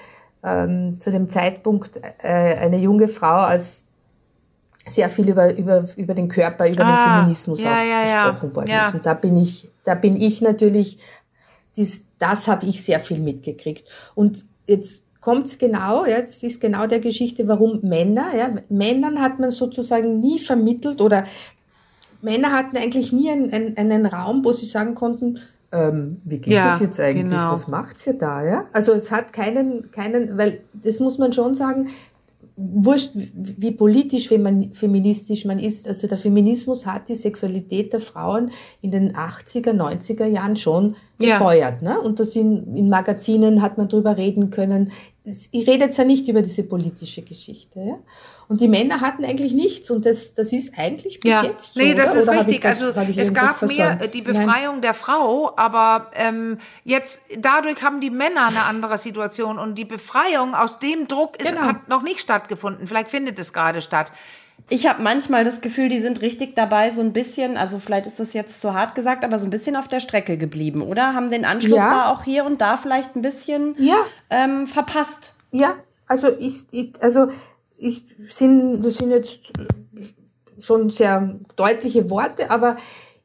[0.42, 3.86] ähm, zu dem Zeitpunkt äh, eine junge Frau, als
[4.88, 8.50] sehr viel über, über, über den Körper, über ah, den Feminismus ja, auch ja, gesprochen
[8.50, 8.56] ja.
[8.56, 8.94] worden ist.
[8.94, 10.98] Und da bin ich, da bin ich natürlich,
[11.76, 13.88] dies, das habe ich sehr viel mitgekriegt.
[14.14, 19.38] Und jetzt kommt es genau, jetzt ist genau der Geschichte, warum Männer, ja, Männern hat
[19.38, 21.24] man sozusagen nie vermittelt oder
[22.20, 25.40] Männer hatten eigentlich nie einen, einen, einen Raum, wo sie sagen konnten,
[25.72, 27.30] ähm, wie geht ja, das jetzt eigentlich?
[27.30, 27.52] Genau.
[27.52, 28.44] Was macht's ihr da?
[28.44, 28.66] Ja?
[28.72, 31.88] Also es hat keinen, keinen, weil das muss man schon sagen,
[32.56, 35.88] wurscht, wie politisch, feministisch man ist.
[35.88, 41.82] Also der Feminismus hat die Sexualität der Frauen in den 80er, 90er Jahren schon gefeuert.
[41.82, 41.94] Ja.
[41.94, 42.00] Ne?
[42.00, 44.92] Und das in, in Magazinen hat man drüber reden können.
[45.24, 47.80] Ich rede jetzt ja nicht über diese politische Geschichte.
[47.80, 47.98] Ja?
[48.52, 51.42] Und die Männer hatten eigentlich nichts und das, das ist eigentlich bis ja.
[51.42, 51.80] jetzt so.
[51.80, 52.20] Nee, das oder?
[52.20, 52.60] ist oder richtig.
[52.60, 54.82] Das, also es gab mehr die Befreiung Nein.
[54.82, 60.54] der Frau, aber ähm, jetzt dadurch haben die Männer eine andere Situation und die Befreiung
[60.54, 61.62] aus dem Druck ist, genau.
[61.62, 62.86] hat noch nicht stattgefunden.
[62.86, 64.12] Vielleicht findet es gerade statt.
[64.68, 68.20] Ich habe manchmal das Gefühl, die sind richtig dabei, so ein bisschen, also vielleicht ist
[68.20, 71.14] das jetzt zu hart gesagt, aber so ein bisschen auf der Strecke geblieben, oder?
[71.14, 71.90] Haben den Anschluss ja.
[71.90, 73.96] da auch hier und da vielleicht ein bisschen ja.
[74.28, 75.32] ähm, verpasst.
[75.52, 77.28] Ja, also ich, ich also
[77.82, 79.52] ich sind, das sind jetzt
[80.58, 82.76] schon sehr deutliche Worte, aber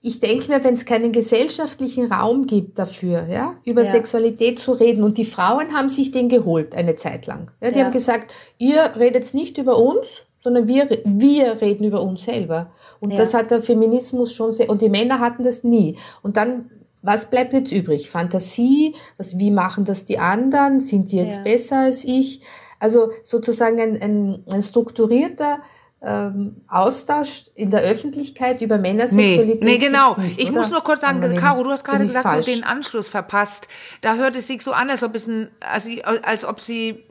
[0.02, 3.91] ich denke mir, wenn es keinen gesellschaftlichen Raum gibt dafür, ja, über ja.
[3.91, 7.52] Sexualität zu reden, und die Frauen haben sich den geholt eine Zeit lang.
[7.62, 7.86] Ja, die ja.
[7.86, 12.72] haben gesagt, ihr redet nicht über uns, sondern wir, wir reden über uns selber.
[13.00, 13.17] Und ja.
[13.17, 15.98] das hat der Feminismus schon sehr, und die Männer hatten das nie.
[16.22, 16.70] Und dann,
[17.02, 18.10] was bleibt jetzt übrig?
[18.10, 20.80] Fantasie, was, wie machen das die anderen?
[20.80, 22.41] Sind die jetzt besser als ich?
[22.80, 25.60] Also sozusagen ein, ein, ein strukturierter
[26.02, 29.63] ähm, Austausch in der Öffentlichkeit über Männersexualität.
[29.63, 30.16] Nee, nee genau.
[30.16, 30.60] Nicht, ich oder?
[30.60, 33.68] muss nur kurz sagen, Caro, du hast gerade gesagt, so den Anschluss verpasst.
[34.02, 37.04] Da hört es sich so an, als ob, es ein, als, als ob sie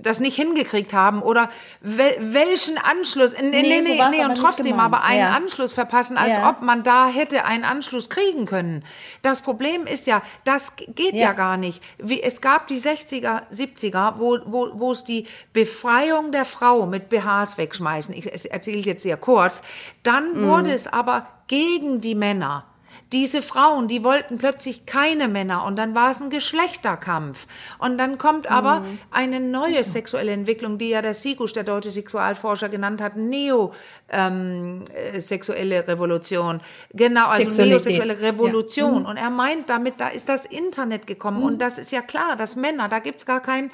[0.00, 1.50] das nicht hingekriegt haben oder
[1.80, 5.36] wel, welchen Anschluss, nee, nee, nee, so nee und trotzdem aber einen ja.
[5.36, 6.48] Anschluss verpassen, als ja.
[6.48, 8.84] ob man da hätte einen Anschluss kriegen können.
[9.20, 11.82] Das Problem ist ja, das geht ja, ja gar nicht.
[11.98, 17.08] Wie, es gab die 60er, 70er, wo, wo, wo es die Befreiung der Frau mit
[17.10, 19.62] BHs wegschmeißen, ich erzähle jetzt sehr kurz,
[20.02, 20.48] dann mhm.
[20.48, 22.64] wurde es aber gegen die Männer
[23.12, 27.46] diese Frauen, die wollten plötzlich keine Männer und dann war es ein Geschlechterkampf.
[27.78, 28.98] Und dann kommt aber mhm.
[29.10, 35.84] eine neue sexuelle Entwicklung, die ja der Sigusch, der deutsche Sexualforscher, genannt hat, neosexuelle ähm,
[35.86, 36.60] Revolution.
[36.92, 38.94] Genau, also neosexuelle Revolution.
[38.94, 39.00] Ja.
[39.00, 39.06] Mhm.
[39.06, 41.38] Und er meint damit, da ist das Internet gekommen.
[41.38, 41.44] Mhm.
[41.44, 43.70] Und das ist ja klar, dass Männer, da gibt's gar kein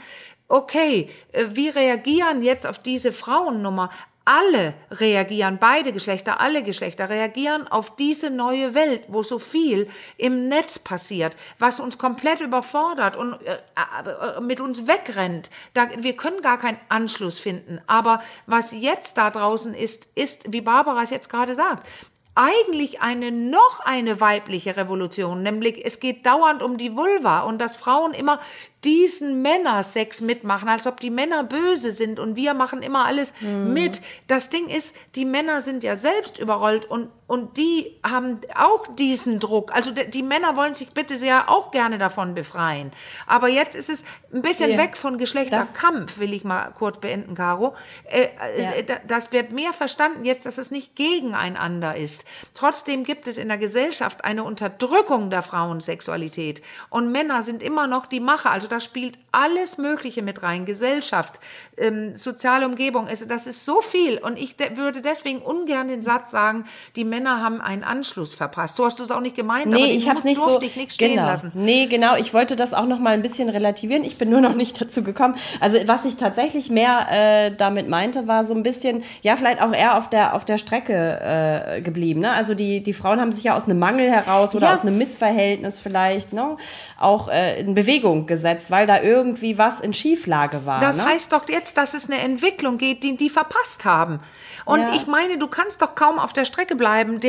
[0.49, 3.91] okay, äh, wie reagieren jetzt auf diese Frauennummer?
[4.29, 9.89] Alle reagieren, beide Geschlechter, alle Geschlechter reagieren auf diese neue Welt, wo so viel
[10.19, 15.49] im Netz passiert, was uns komplett überfordert und äh, äh, mit uns wegrennt.
[15.73, 17.81] Da, wir können gar keinen Anschluss finden.
[17.87, 21.87] Aber was jetzt da draußen ist, ist, wie Barbara es jetzt gerade sagt,
[22.35, 27.77] eigentlich eine noch eine weibliche Revolution, nämlich es geht dauernd um die Vulva und dass
[27.77, 28.39] Frauen immer
[28.85, 33.73] diesen Männersex mitmachen, als ob die Männer böse sind und wir machen immer alles mhm.
[33.73, 34.01] mit.
[34.29, 39.41] Das Ding ist, die Männer sind ja selbst überrollt und, und die haben auch diesen
[39.41, 39.75] Druck.
[39.75, 42.93] Also die, die Männer wollen sich bitte sehr auch gerne davon befreien.
[43.27, 44.79] Aber jetzt ist es ein bisschen ja.
[44.79, 47.75] weg von Geschlechterkampf, will ich mal kurz beenden, Caro.
[48.05, 48.99] Äh, äh ja.
[49.09, 52.27] Das wird mehr verstanden jetzt, dass es nicht gegeneinander ist.
[52.55, 58.07] Trotzdem gibt es in der Gesellschaft eine Unterdrückung der Frauensexualität und Männer sind immer noch
[58.07, 58.53] die Macher.
[58.53, 60.65] Also da spielt alles Mögliche mit rein.
[60.65, 61.41] Gesellschaft,
[61.77, 63.09] ähm, soziale Umgebung.
[63.09, 64.19] Also das ist so viel.
[64.19, 66.65] Und ich de würde deswegen ungern den Satz sagen,
[66.95, 68.77] die Männer haben einen Anschluss verpasst.
[68.77, 70.93] So hast du es auch nicht gemeint, nee, aber ich habe nicht so ich nicht
[70.93, 71.27] stehen genau.
[71.27, 71.51] lassen.
[71.55, 72.17] Nee, genau.
[72.17, 74.05] Ich wollte das auch noch mal ein bisschen relativieren.
[74.05, 75.35] Ich bin nur noch nicht dazu gekommen.
[75.61, 79.73] Also was ich tatsächlich mehr äh, damit meinte, war so ein bisschen, ja, vielleicht auch
[79.73, 82.21] eher auf der, auf der Strecke äh, geblieben.
[82.21, 82.31] Ne?
[82.31, 84.75] Also die, die Frauen haben sich ja aus einem Mangel heraus oder ja.
[84.75, 86.57] aus einem Missverhältnis vielleicht ne?
[86.99, 90.81] auch äh, in Bewegung gesetzt gesetzt, weil da irgendwie was in Schieflage war.
[90.81, 91.07] Das ne?
[91.07, 94.21] heißt doch jetzt, dass es eine Entwicklung geht, die die verpasst haben.
[94.65, 94.95] Und ja.
[94.95, 97.21] ich meine, du kannst doch kaum auf der Strecke bleiben.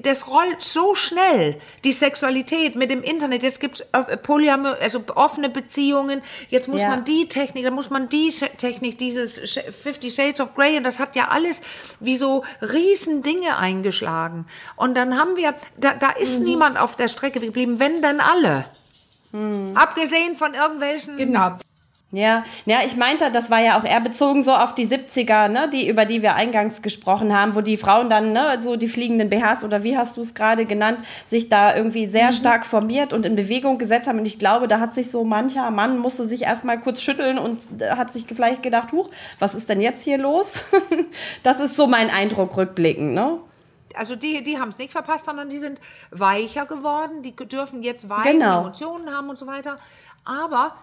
[0.00, 1.58] Das rollt so schnell.
[1.84, 3.42] Die Sexualität mit dem Internet.
[3.42, 6.22] Jetzt gibt's äh, Polyamor, also offene Beziehungen.
[6.48, 6.90] Jetzt muss ja.
[6.90, 10.76] man die Technik, dann muss man die Technik, dieses Fifty Shades of Grey.
[10.76, 11.60] Und das hat ja alles
[12.00, 14.46] wie so riesen Dinge eingeschlagen.
[14.76, 16.44] Und dann haben wir, da, da ist mhm.
[16.44, 18.66] niemand auf der Strecke geblieben, wenn dann alle.
[19.36, 19.76] Mhm.
[19.76, 21.16] Abgesehen von irgendwelchen.
[21.16, 21.56] Genau.
[22.12, 25.68] Ja, ja, ich meinte, das war ja auch eher bezogen so auf die 70er, ne,
[25.68, 29.28] die, über die wir eingangs gesprochen haben, wo die Frauen dann, ne, so die fliegenden
[29.28, 32.34] BHs oder wie hast du es gerade genannt, sich da irgendwie sehr mhm.
[32.34, 34.20] stark formiert und in Bewegung gesetzt haben.
[34.20, 37.58] Und ich glaube, da hat sich so mancher Mann musste sich erstmal kurz schütteln und
[37.82, 39.08] hat sich vielleicht gedacht, huch,
[39.40, 40.62] was ist denn jetzt hier los?
[41.42, 43.40] das ist so mein Eindruck rückblickend, ne?
[43.96, 45.80] Also die, die haben es nicht verpasst, sondern die sind
[46.10, 48.60] weicher geworden, die dürfen jetzt weine, genau.
[48.60, 49.78] Emotionen haben und so weiter.
[50.24, 50.76] Aber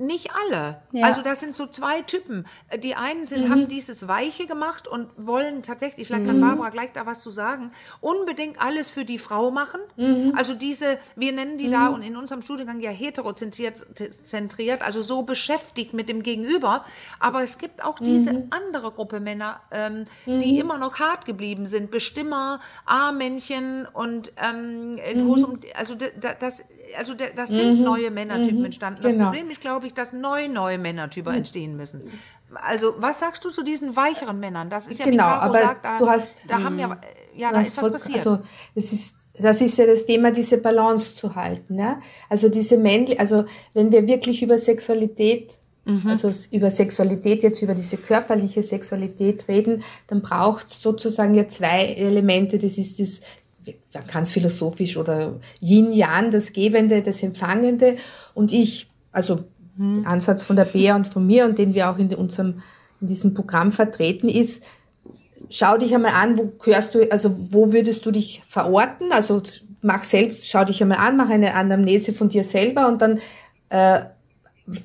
[0.00, 0.82] nicht alle.
[0.92, 1.06] Ja.
[1.06, 2.46] Also das sind so zwei Typen.
[2.82, 3.50] Die einen sind, mhm.
[3.50, 6.42] haben dieses Weiche gemacht und wollen tatsächlich, vielleicht kann mhm.
[6.42, 9.80] Barbara gleich da was zu sagen, unbedingt alles für die Frau machen.
[9.96, 10.32] Mhm.
[10.36, 11.94] Also diese, wir nennen die da mhm.
[11.96, 16.84] und in unserem Studiengang ja heterozentriert, also so beschäftigt mit dem Gegenüber.
[17.18, 18.46] Aber es gibt auch diese mhm.
[18.50, 21.90] andere Gruppe Männer, ähm, die immer noch hart geblieben sind.
[21.90, 24.98] Bestimmer, A-Männchen und ähm,
[25.74, 26.64] also das
[26.96, 27.84] also das sind mhm.
[27.84, 28.66] neue Männertypen mhm.
[28.66, 29.02] entstanden.
[29.02, 29.26] Das genau.
[29.26, 31.38] Problem ist, glaube ich, dass neue neue Männertypen mhm.
[31.38, 32.02] entstehen müssen.
[32.54, 34.70] Also was sagst du zu diesen weicheren Männern?
[34.70, 36.98] Das ist ja genau, aber sagt, da, du hast, da haben ja,
[37.34, 38.18] ja da ist was passiert.
[38.18, 38.40] Also
[38.74, 41.78] das ist das ist ja das Thema, diese Balance zu halten.
[41.78, 42.00] Ja?
[42.28, 46.06] Also diese männliche, also wenn wir wirklich über Sexualität mhm.
[46.06, 51.84] also über Sexualität, jetzt über diese körperliche Sexualität reden, dann braucht es sozusagen ja zwei
[51.84, 52.58] Elemente.
[52.58, 53.20] Das ist das
[54.12, 57.96] ganz philosophisch oder Yin-Yang, das Gebende, das Empfangende.
[58.34, 59.44] Und ich, also
[59.76, 60.06] mhm.
[60.06, 62.62] Ansatz von der Bea und von mir und den wir auch in unserem,
[63.00, 64.64] in diesem Programm vertreten ist,
[65.48, 69.12] schau dich einmal an, wo gehörst du, also wo würdest du dich verorten?
[69.12, 69.42] Also
[69.82, 73.18] mach selbst, schau dich einmal an, mach eine Anamnese von dir selber und dann
[73.70, 74.02] äh,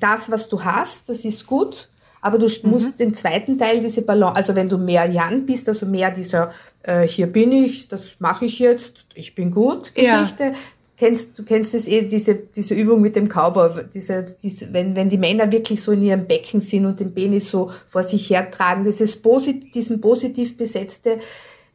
[0.00, 1.88] das, was du hast, das ist gut
[2.26, 2.70] aber du mhm.
[2.70, 6.50] musst den zweiten Teil, diese Balance, also wenn du mehr Jan bist, also mehr dieser,
[6.82, 10.52] äh, hier bin ich, das mache ich jetzt, ich bin gut Geschichte, ja.
[10.98, 15.10] Kennst, du kennst das eh, diese, diese Übung mit dem Cowboy, diese, diese, wenn, wenn
[15.10, 18.82] die Männer wirklich so in ihrem Becken sind und den Penis so vor sich hertragen,
[18.82, 21.18] dieses posit, diesen positiv besetzte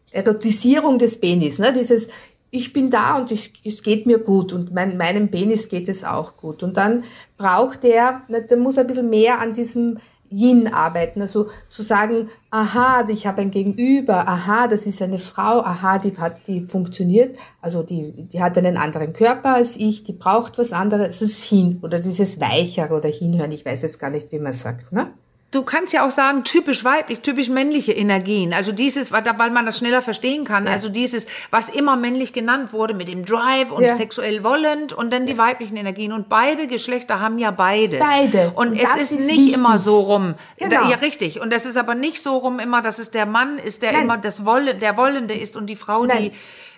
[0.09, 1.71] Erotisierung des Penis, ne?
[1.71, 2.09] dieses,
[2.49, 6.03] ich bin da und ich, es geht mir gut und mein, meinem Penis geht es
[6.03, 6.63] auch gut.
[6.63, 7.03] Und dann
[7.37, 9.97] braucht der, der muss ein bisschen mehr an diesem
[10.31, 11.21] Yin arbeiten.
[11.21, 16.17] Also zu sagen, aha, ich habe ein Gegenüber, aha, das ist eine Frau, aha, die
[16.17, 20.73] hat, die funktioniert, also die, die hat einen anderen Körper als ich, die braucht was
[20.73, 24.39] anderes, das ist hin, oder dieses Weichere oder Hinhören, ich weiß jetzt gar nicht, wie
[24.39, 25.13] man sagt, ne?
[25.51, 28.53] Du kannst ja auch sagen, typisch weiblich, typisch männliche Energien.
[28.53, 30.65] Also dieses, weil man das schneller verstehen kann.
[30.65, 30.71] Ja.
[30.71, 33.97] Also dieses, was immer männlich genannt wurde mit dem Drive und ja.
[33.97, 36.13] sexuell wollend und dann die weiblichen Energien.
[36.13, 37.99] Und beide Geschlechter haben ja beides.
[37.99, 38.53] Beide.
[38.55, 39.55] Und, und es ist, ist nicht wichtig.
[39.55, 40.35] immer so rum.
[40.57, 40.89] Genau.
[40.89, 41.41] Ja, richtig.
[41.41, 44.03] Und es ist aber nicht so rum immer, dass es der Mann ist, der Nein.
[44.03, 46.17] immer das Wolle, der Wollende ist und die Frau, Nein.
[46.17, 46.31] die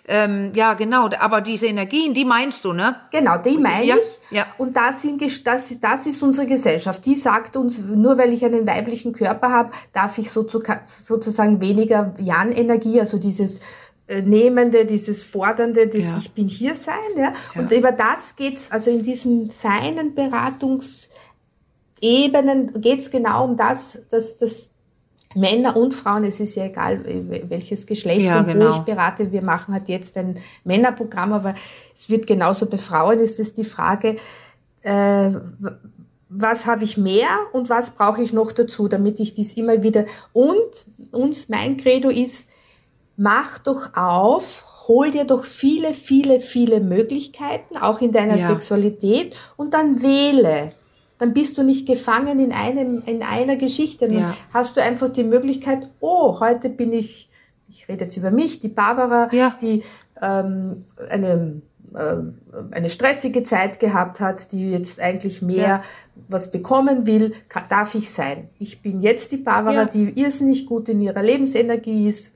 [0.06, 2.98] ähm, ja, genau, aber diese Energien, die meinst du, ne?
[3.10, 4.20] Genau, die meine ja, ich.
[4.32, 4.46] Ja.
[4.58, 7.06] Und das, sind, das, das ist unsere Gesellschaft.
[7.06, 13.00] Die sagt uns, nur weil ich einen weiblichen Körper habe, darf ich sozusagen weniger Jan-Energie,
[13.00, 13.62] also dieses
[14.08, 16.18] äh, Nehmende, dieses Fordernde, das ja.
[16.18, 16.96] Ich bin hier sein.
[17.16, 17.34] Ja?
[17.56, 17.62] ja.
[17.62, 24.73] Und über das geht's also in diesen feinen Beratungsebenen geht's genau um das, dass, dass
[25.36, 27.04] Männer und Frauen, es ist ja egal,
[27.48, 28.68] welches Geschlecht ja, und genau.
[28.68, 29.32] wo ich berate.
[29.32, 31.54] Wir machen halt jetzt ein Männerprogramm, aber
[31.96, 33.20] es wird genauso bei Frauen.
[33.20, 34.16] Es ist die Frage,
[34.82, 35.32] äh,
[36.30, 40.06] was habe ich mehr und was brauche ich noch dazu, damit ich dies immer wieder.
[40.34, 42.48] Und uns, mein Credo ist,
[43.16, 48.48] mach doch auf, hol dir doch viele, viele, viele Möglichkeiten, auch in deiner ja.
[48.48, 50.70] Sexualität, und dann wähle
[51.24, 54.10] dann bist du nicht gefangen in, einem, in einer Geschichte.
[54.10, 54.38] Dann ja.
[54.54, 57.30] hast du einfach die Möglichkeit, oh, heute bin ich,
[57.70, 59.56] ich rede jetzt über mich, die Barbara, ja.
[59.62, 59.84] die
[60.22, 61.62] ähm, eine,
[61.94, 62.16] äh,
[62.72, 65.82] eine stressige Zeit gehabt hat, die jetzt eigentlich mehr ja.
[66.28, 68.50] was bekommen will, kann, darf ich sein.
[68.60, 72.34] Ich bin jetzt die Barbara, die irrsinnig gut in ihrer Lebensenergie ist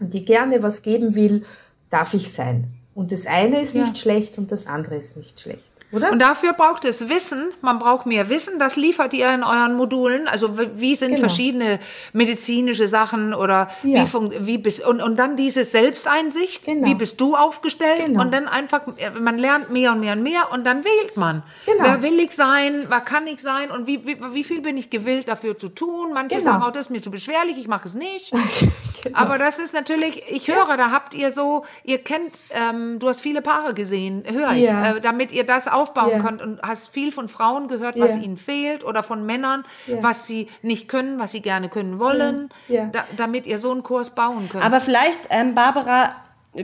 [0.00, 1.44] und die gerne was geben will,
[1.88, 2.66] darf ich sein.
[2.96, 5.73] Und das eine ist nicht schlecht und das andere ist nicht schlecht.
[5.92, 6.10] Oder?
[6.10, 7.52] Und dafür braucht es Wissen.
[7.60, 8.58] Man braucht mehr Wissen.
[8.58, 10.26] Das liefert ihr in euren Modulen.
[10.26, 11.20] Also wie sind genau.
[11.20, 11.78] verschiedene
[12.12, 14.04] medizinische Sachen oder ja.
[14.04, 16.64] wie, wie bist und, und dann diese Selbsteinsicht.
[16.64, 16.86] Genau.
[16.86, 18.06] Wie bist du aufgestellt?
[18.06, 18.22] Genau.
[18.22, 18.82] Und dann einfach,
[19.20, 21.42] man lernt mehr und mehr und mehr und dann wählt man.
[21.66, 21.84] Genau.
[21.84, 22.86] Wer will ich sein?
[22.88, 23.70] Wer kann ich sein?
[23.70, 26.12] Und wie, wie, wie viel bin ich gewillt dafür zu tun?
[26.12, 26.52] Manche genau.
[26.52, 28.32] sagen, oh, das ist mir zu beschwerlich, ich mache es nicht.
[29.14, 33.20] Aber das ist natürlich, ich höre, da habt ihr so, ihr kennt, ähm, du hast
[33.20, 34.96] viele Paare gesehen, höre ich, ja.
[34.96, 36.20] äh, damit ihr das aufbauen yeah.
[36.20, 38.24] könnt und hast viel von Frauen gehört, was yeah.
[38.24, 39.64] ihnen fehlt oder von Männern,
[40.00, 44.10] was sie nicht können, was sie gerne können wollen, da, damit ihr so einen Kurs
[44.10, 44.64] bauen könnt.
[44.64, 46.14] Aber vielleicht, ähm, Barbara,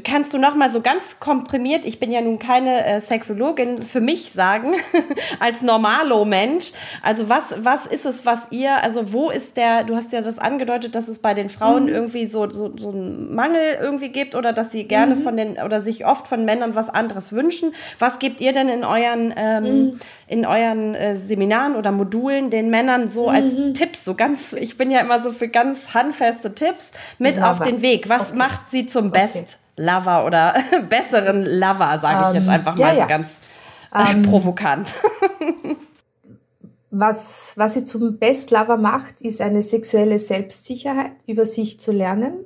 [0.04, 4.00] kannst du noch mal so ganz komprimiert, ich bin ja nun keine äh, Sexologin, für
[4.00, 4.74] mich sagen,
[5.40, 6.72] als normalo Mensch,
[7.02, 10.38] also was, was ist es, was ihr, also wo ist der, du hast ja das
[10.38, 11.88] angedeutet, dass es bei den Frauen mhm.
[11.88, 15.22] irgendwie so, so, so einen Mangel irgendwie gibt oder dass sie gerne mhm.
[15.22, 17.74] von den, oder sich oft von Männern was anderes wünschen.
[17.98, 20.00] Was gebt ihr denn in euren, ähm, mhm.
[20.28, 23.74] in euren äh, Seminaren oder Modulen den Männern so als mhm.
[23.74, 27.60] Tipps, so ganz, ich bin ja immer so für ganz handfeste Tipps mit ja, auf
[27.60, 28.08] den Weg.
[28.08, 28.36] Was okay.
[28.36, 29.26] macht sie zum okay.
[29.26, 29.59] Best?
[29.76, 30.54] Lover oder
[30.88, 33.28] besseren Lover, sage ich jetzt ähm, einfach mal ja, so ganz
[33.94, 34.94] ähm, provokant.
[36.90, 42.44] was, was sie zum Best Lover macht, ist eine sexuelle Selbstsicherheit, über sich zu lernen.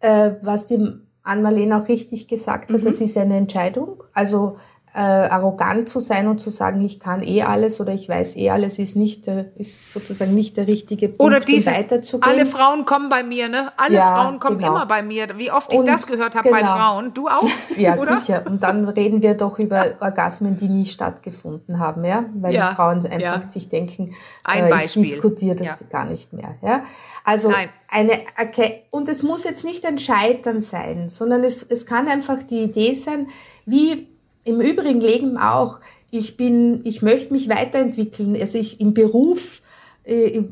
[0.00, 2.84] Äh, was die Ann-Marlene auch richtig gesagt hat, mhm.
[2.84, 4.02] das ist eine Entscheidung.
[4.14, 4.56] Also
[4.92, 8.50] äh, arrogant zu sein und zu sagen, ich kann eh alles oder ich weiß eh
[8.50, 12.34] alles, ist nicht der, ist sozusagen nicht der richtige Punkt, oder dieses, um weiterzugehen.
[12.34, 13.72] Alle Frauen kommen bei mir, ne?
[13.76, 14.72] Alle ja, Frauen kommen genau.
[14.72, 15.28] immer bei mir.
[15.38, 16.60] Wie oft und ich das gehört habe genau.
[16.60, 17.14] bei Frauen.
[17.14, 17.48] Du auch?
[17.76, 18.18] Ja, oder?
[18.18, 18.42] sicher.
[18.46, 22.24] Und dann reden wir doch über Orgasmen, die nie stattgefunden haben, ja?
[22.34, 22.70] Weil ja.
[22.70, 23.50] die Frauen einfach ja.
[23.50, 24.12] sich denken,
[24.44, 26.56] Ein äh, ich diskutiere das gar nicht mehr.
[26.62, 26.82] Ja?
[27.24, 27.68] Also Nein.
[27.88, 32.42] eine okay, und es muss jetzt nicht ein Scheitern sein, sondern es, es kann einfach
[32.42, 33.28] die Idee sein,
[33.66, 34.09] wie
[34.50, 35.80] im Übrigen Leben auch.
[36.10, 38.36] Ich bin, ich möchte mich weiterentwickeln.
[38.38, 39.62] Also ich im Beruf,
[40.04, 40.42] äh,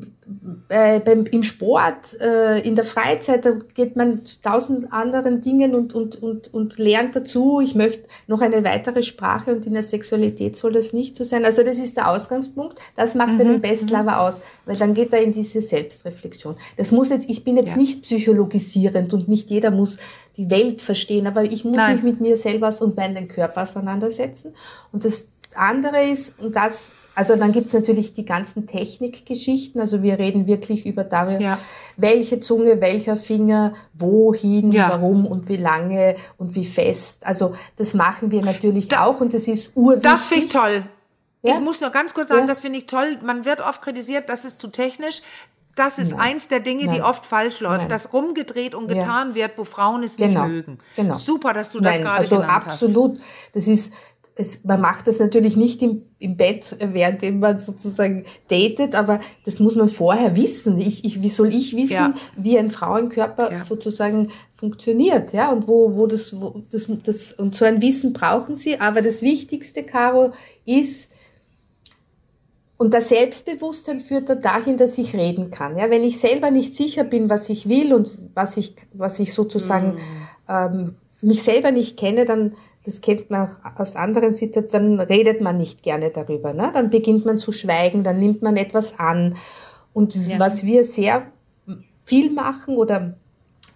[0.69, 5.95] äh, beim, im Sport, äh, in der Freizeit, da geht man tausend anderen Dingen und,
[5.95, 7.61] und, und, und lernt dazu.
[7.61, 11.45] Ich möchte noch eine weitere Sprache und in der Sexualität soll das nicht so sein.
[11.45, 12.79] Also das ist der Ausgangspunkt.
[12.95, 13.41] Das macht mhm.
[13.41, 14.09] einen Bestlover mhm.
[14.09, 16.57] aus, weil dann geht er in diese Selbstreflexion.
[16.77, 17.77] Das muss jetzt, ich bin jetzt ja.
[17.79, 19.97] nicht psychologisierend und nicht jeder muss
[20.37, 21.97] die Welt verstehen, aber ich muss Nein.
[21.97, 24.55] mich mit mir selber und meinen Körper auseinandersetzen.
[24.93, 29.81] Und das andere ist, und das also dann gibt's natürlich die ganzen Technikgeschichten.
[29.81, 31.59] Also wir reden wirklich über darüber, ja.
[31.97, 34.89] welche Zunge, welcher Finger, wohin, ja.
[34.89, 37.27] warum und wie lange und wie fest.
[37.27, 40.13] Also das machen wir natürlich da, auch und das ist urwichtig.
[40.13, 40.85] Das finde ich toll.
[41.43, 41.55] Ja?
[41.55, 43.19] Ich muss nur ganz kurz sagen, das finde ich toll.
[43.21, 45.23] Man wird oft kritisiert, das ist zu technisch.
[45.75, 46.21] Das ist Nein.
[46.21, 46.95] eins der Dinge, Nein.
[46.95, 47.89] die oft falsch läuft, Nein.
[47.89, 50.45] dass rumgedreht und getan wird, wo Frauen es genau.
[50.45, 50.79] nicht mögen.
[50.95, 51.17] Genau.
[51.17, 52.67] Super, dass du das gerade also genannt absolut.
[52.67, 52.83] hast.
[52.83, 53.21] Absolut.
[53.55, 53.93] Das ist
[54.39, 59.59] es, man macht das natürlich nicht im, im Bett, während man sozusagen datet, aber das
[59.59, 60.79] muss man vorher wissen.
[60.79, 62.15] Ich, ich, wie soll ich wissen, ja.
[62.37, 63.65] wie ein Frauenkörper ja.
[63.65, 68.55] sozusagen funktioniert, ja, und wo, wo das, wo das, das, und so ein Wissen brauchen
[68.55, 68.81] sie.
[68.81, 70.31] Aber das Wichtigste, Caro,
[70.65, 71.11] ist,
[72.77, 75.77] und das Selbstbewusstsein führt dann dahin, dass ich reden kann.
[75.77, 79.35] Ja, wenn ich selber nicht sicher bin, was ich will und was ich, was ich
[79.35, 79.99] sozusagen mm.
[80.49, 82.53] ähm, mich selber nicht kenne, dann
[82.89, 86.55] das kennt man auch aus anderen Situationen, dann redet man nicht gerne darüber.
[86.55, 86.71] Ne?
[86.73, 89.35] Dann beginnt man zu schweigen, dann nimmt man etwas an.
[89.93, 90.39] Und ja.
[90.39, 91.27] was wir sehr
[92.07, 93.15] viel machen oder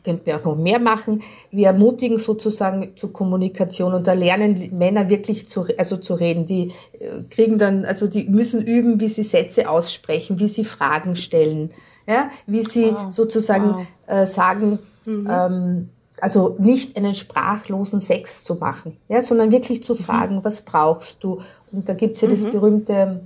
[0.03, 5.11] könnten wir auch noch mehr machen, wir ermutigen sozusagen zur Kommunikation und da lernen Männer
[5.11, 6.47] wirklich zu, also zu reden.
[6.47, 11.17] Die äh, kriegen dann, also die müssen üben, wie sie Sätze aussprechen, wie sie Fragen
[11.17, 11.71] stellen,
[12.09, 12.31] ja?
[12.47, 13.13] wie sie wow.
[13.13, 13.87] sozusagen wow.
[14.07, 15.29] Äh, sagen, mhm.
[15.31, 15.89] ähm,
[16.23, 19.99] also nicht einen sprachlosen Sex zu machen, ja, sondern wirklich zu mhm.
[19.99, 20.45] fragen, mhm.
[20.45, 21.39] was brauchst du?
[21.73, 22.51] Und da gibt es ja das mhm.
[22.53, 23.21] berühmte,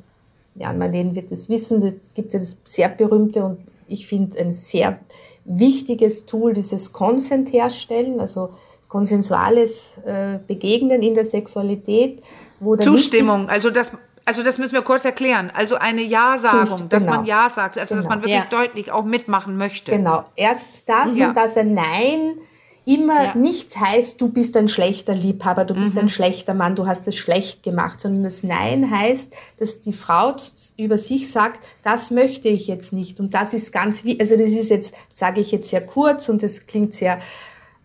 [0.54, 4.38] ja, Marlene wird es wissen, da gibt es ja das sehr berühmte und ich finde
[4.38, 4.98] ein sehr
[5.44, 8.48] wichtiges Tool, dieses Consent herstellen, also
[8.88, 12.22] konsensuales äh, Begegnen in der Sexualität.
[12.60, 13.92] Wo Zustimmung, also das,
[14.24, 15.52] also das müssen wir kurz erklären.
[15.54, 17.16] Also eine Ja-Sagung, dass genau.
[17.16, 18.02] man Ja sagt, also genau.
[18.02, 18.46] dass man wirklich ja.
[18.48, 19.92] deutlich auch mitmachen möchte.
[19.92, 20.24] Genau.
[20.34, 21.28] Erst das ja.
[21.28, 22.38] und dass ein Nein
[22.86, 23.34] immer ja.
[23.34, 26.02] nichts heißt, du bist ein schlechter Liebhaber, du bist mhm.
[26.02, 30.36] ein schlechter Mann, du hast es schlecht gemacht, sondern das Nein heißt, dass die Frau
[30.78, 33.18] über sich sagt, das möchte ich jetzt nicht.
[33.18, 36.44] Und das ist ganz wie, also das ist jetzt, sage ich jetzt sehr kurz und
[36.44, 37.18] das klingt sehr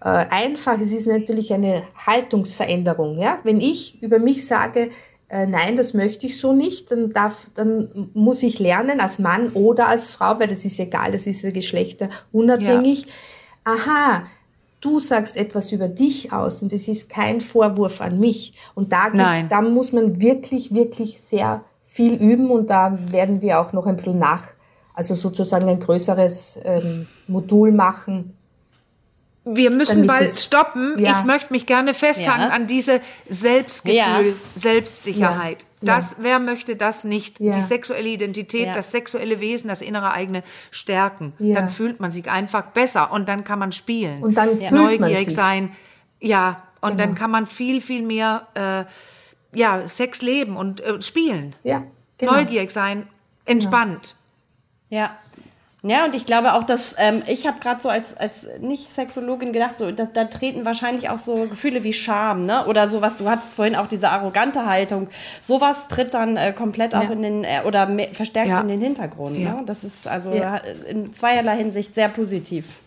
[0.01, 0.79] äh, einfach.
[0.79, 3.17] Es ist natürlich eine Haltungsveränderung.
[3.17, 3.39] Ja?
[3.43, 4.89] Wenn ich über mich sage,
[5.29, 9.49] äh, nein, das möchte ich so nicht, dann darf, dann muss ich lernen als Mann
[9.53, 13.05] oder als Frau, weil das ist egal, das ist ja geschlechterunabhängig.
[13.07, 13.11] Ja.
[13.63, 14.23] Aha,
[14.81, 18.53] du sagst etwas über dich aus und es ist kein Vorwurf an mich.
[18.75, 23.59] Und da, geht's, da muss man wirklich, wirklich sehr viel üben und da werden wir
[23.59, 24.43] auch noch ein bisschen nach,
[24.93, 28.35] also sozusagen ein größeres ähm, Modul machen.
[29.55, 30.97] Wir müssen bald stoppen.
[30.97, 31.19] Ja.
[31.19, 32.49] Ich möchte mich gerne festhalten ja.
[32.49, 34.33] an diese Selbstgefühl, ja.
[34.55, 35.65] Selbstsicherheit.
[35.81, 37.39] Das, wer möchte das nicht?
[37.39, 41.33] Die sexuelle Identität, das sexuelle Wesen, das innere eigene stärken.
[41.39, 44.21] Dann fühlt man sich einfach besser und dann kann man spielen.
[44.21, 45.71] Und dann neugierig sein.
[46.19, 47.03] Ja, und genau.
[47.03, 48.85] dann kann man viel, viel mehr äh,
[49.57, 51.55] ja, Sex leben und äh, spielen.
[51.63, 51.83] Ja,
[52.17, 52.33] genau.
[52.33, 53.07] Neugierig sein,
[53.45, 54.15] entspannt.
[54.89, 55.17] Ja.
[55.83, 59.79] Ja, und ich glaube auch, dass ähm, ich habe gerade so als, als Nicht-Sexologin gedacht,
[59.79, 62.67] so, da, da treten wahrscheinlich auch so Gefühle wie Scham, ne?
[62.67, 65.09] Oder sowas, du hattest vorhin auch diese arrogante Haltung.
[65.41, 67.01] Sowas tritt dann äh, komplett ja.
[67.01, 68.61] auch in den, äh, oder mehr, verstärkt ja.
[68.61, 69.37] in den Hintergrund.
[69.37, 69.55] Ja.
[69.55, 69.63] Ne?
[69.65, 70.31] Das ist also
[70.87, 72.81] in zweierlei Hinsicht sehr positiv.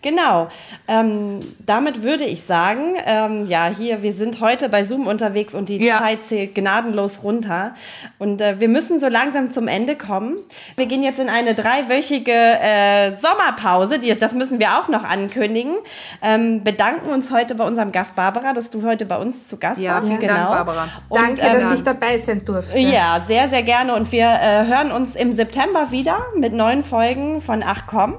[0.00, 0.48] Genau.
[0.86, 5.68] Ähm, damit würde ich sagen, ähm, ja, hier, wir sind heute bei Zoom unterwegs und
[5.68, 5.98] die ja.
[5.98, 7.74] Zeit zählt gnadenlos runter.
[8.18, 10.36] Und äh, wir müssen so langsam zum Ende kommen.
[10.76, 13.98] Wir gehen jetzt in eine dreiwöchige äh, Sommerpause.
[13.98, 15.74] Die, das müssen wir auch noch ankündigen.
[16.22, 19.80] Ähm, bedanken uns heute bei unserem Gast Barbara, dass du heute bei uns zu Gast
[19.80, 20.06] ja, warst.
[20.06, 20.34] Vielen genau.
[20.34, 20.88] Dank, Barbara.
[21.08, 22.78] Und, Danke, dass ähm, ich dabei sein durfte.
[22.78, 23.96] Ja, sehr, sehr gerne.
[23.96, 28.14] Und wir äh, hören uns im September wieder mit neuen Folgen von Ach komm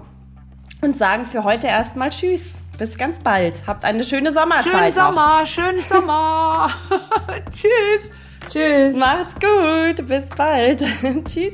[0.82, 2.54] und sagen für heute erstmal Tschüss.
[2.78, 3.62] Bis ganz bald.
[3.68, 4.72] Habt eine schöne Sommerzeit.
[4.72, 6.70] Schönen Sommer, schönen Sommer.
[7.52, 8.10] Tschüss.
[8.48, 8.96] Tschüss.
[8.96, 10.08] Macht's gut.
[10.08, 10.86] Bis bald.
[11.26, 11.54] Tschüss.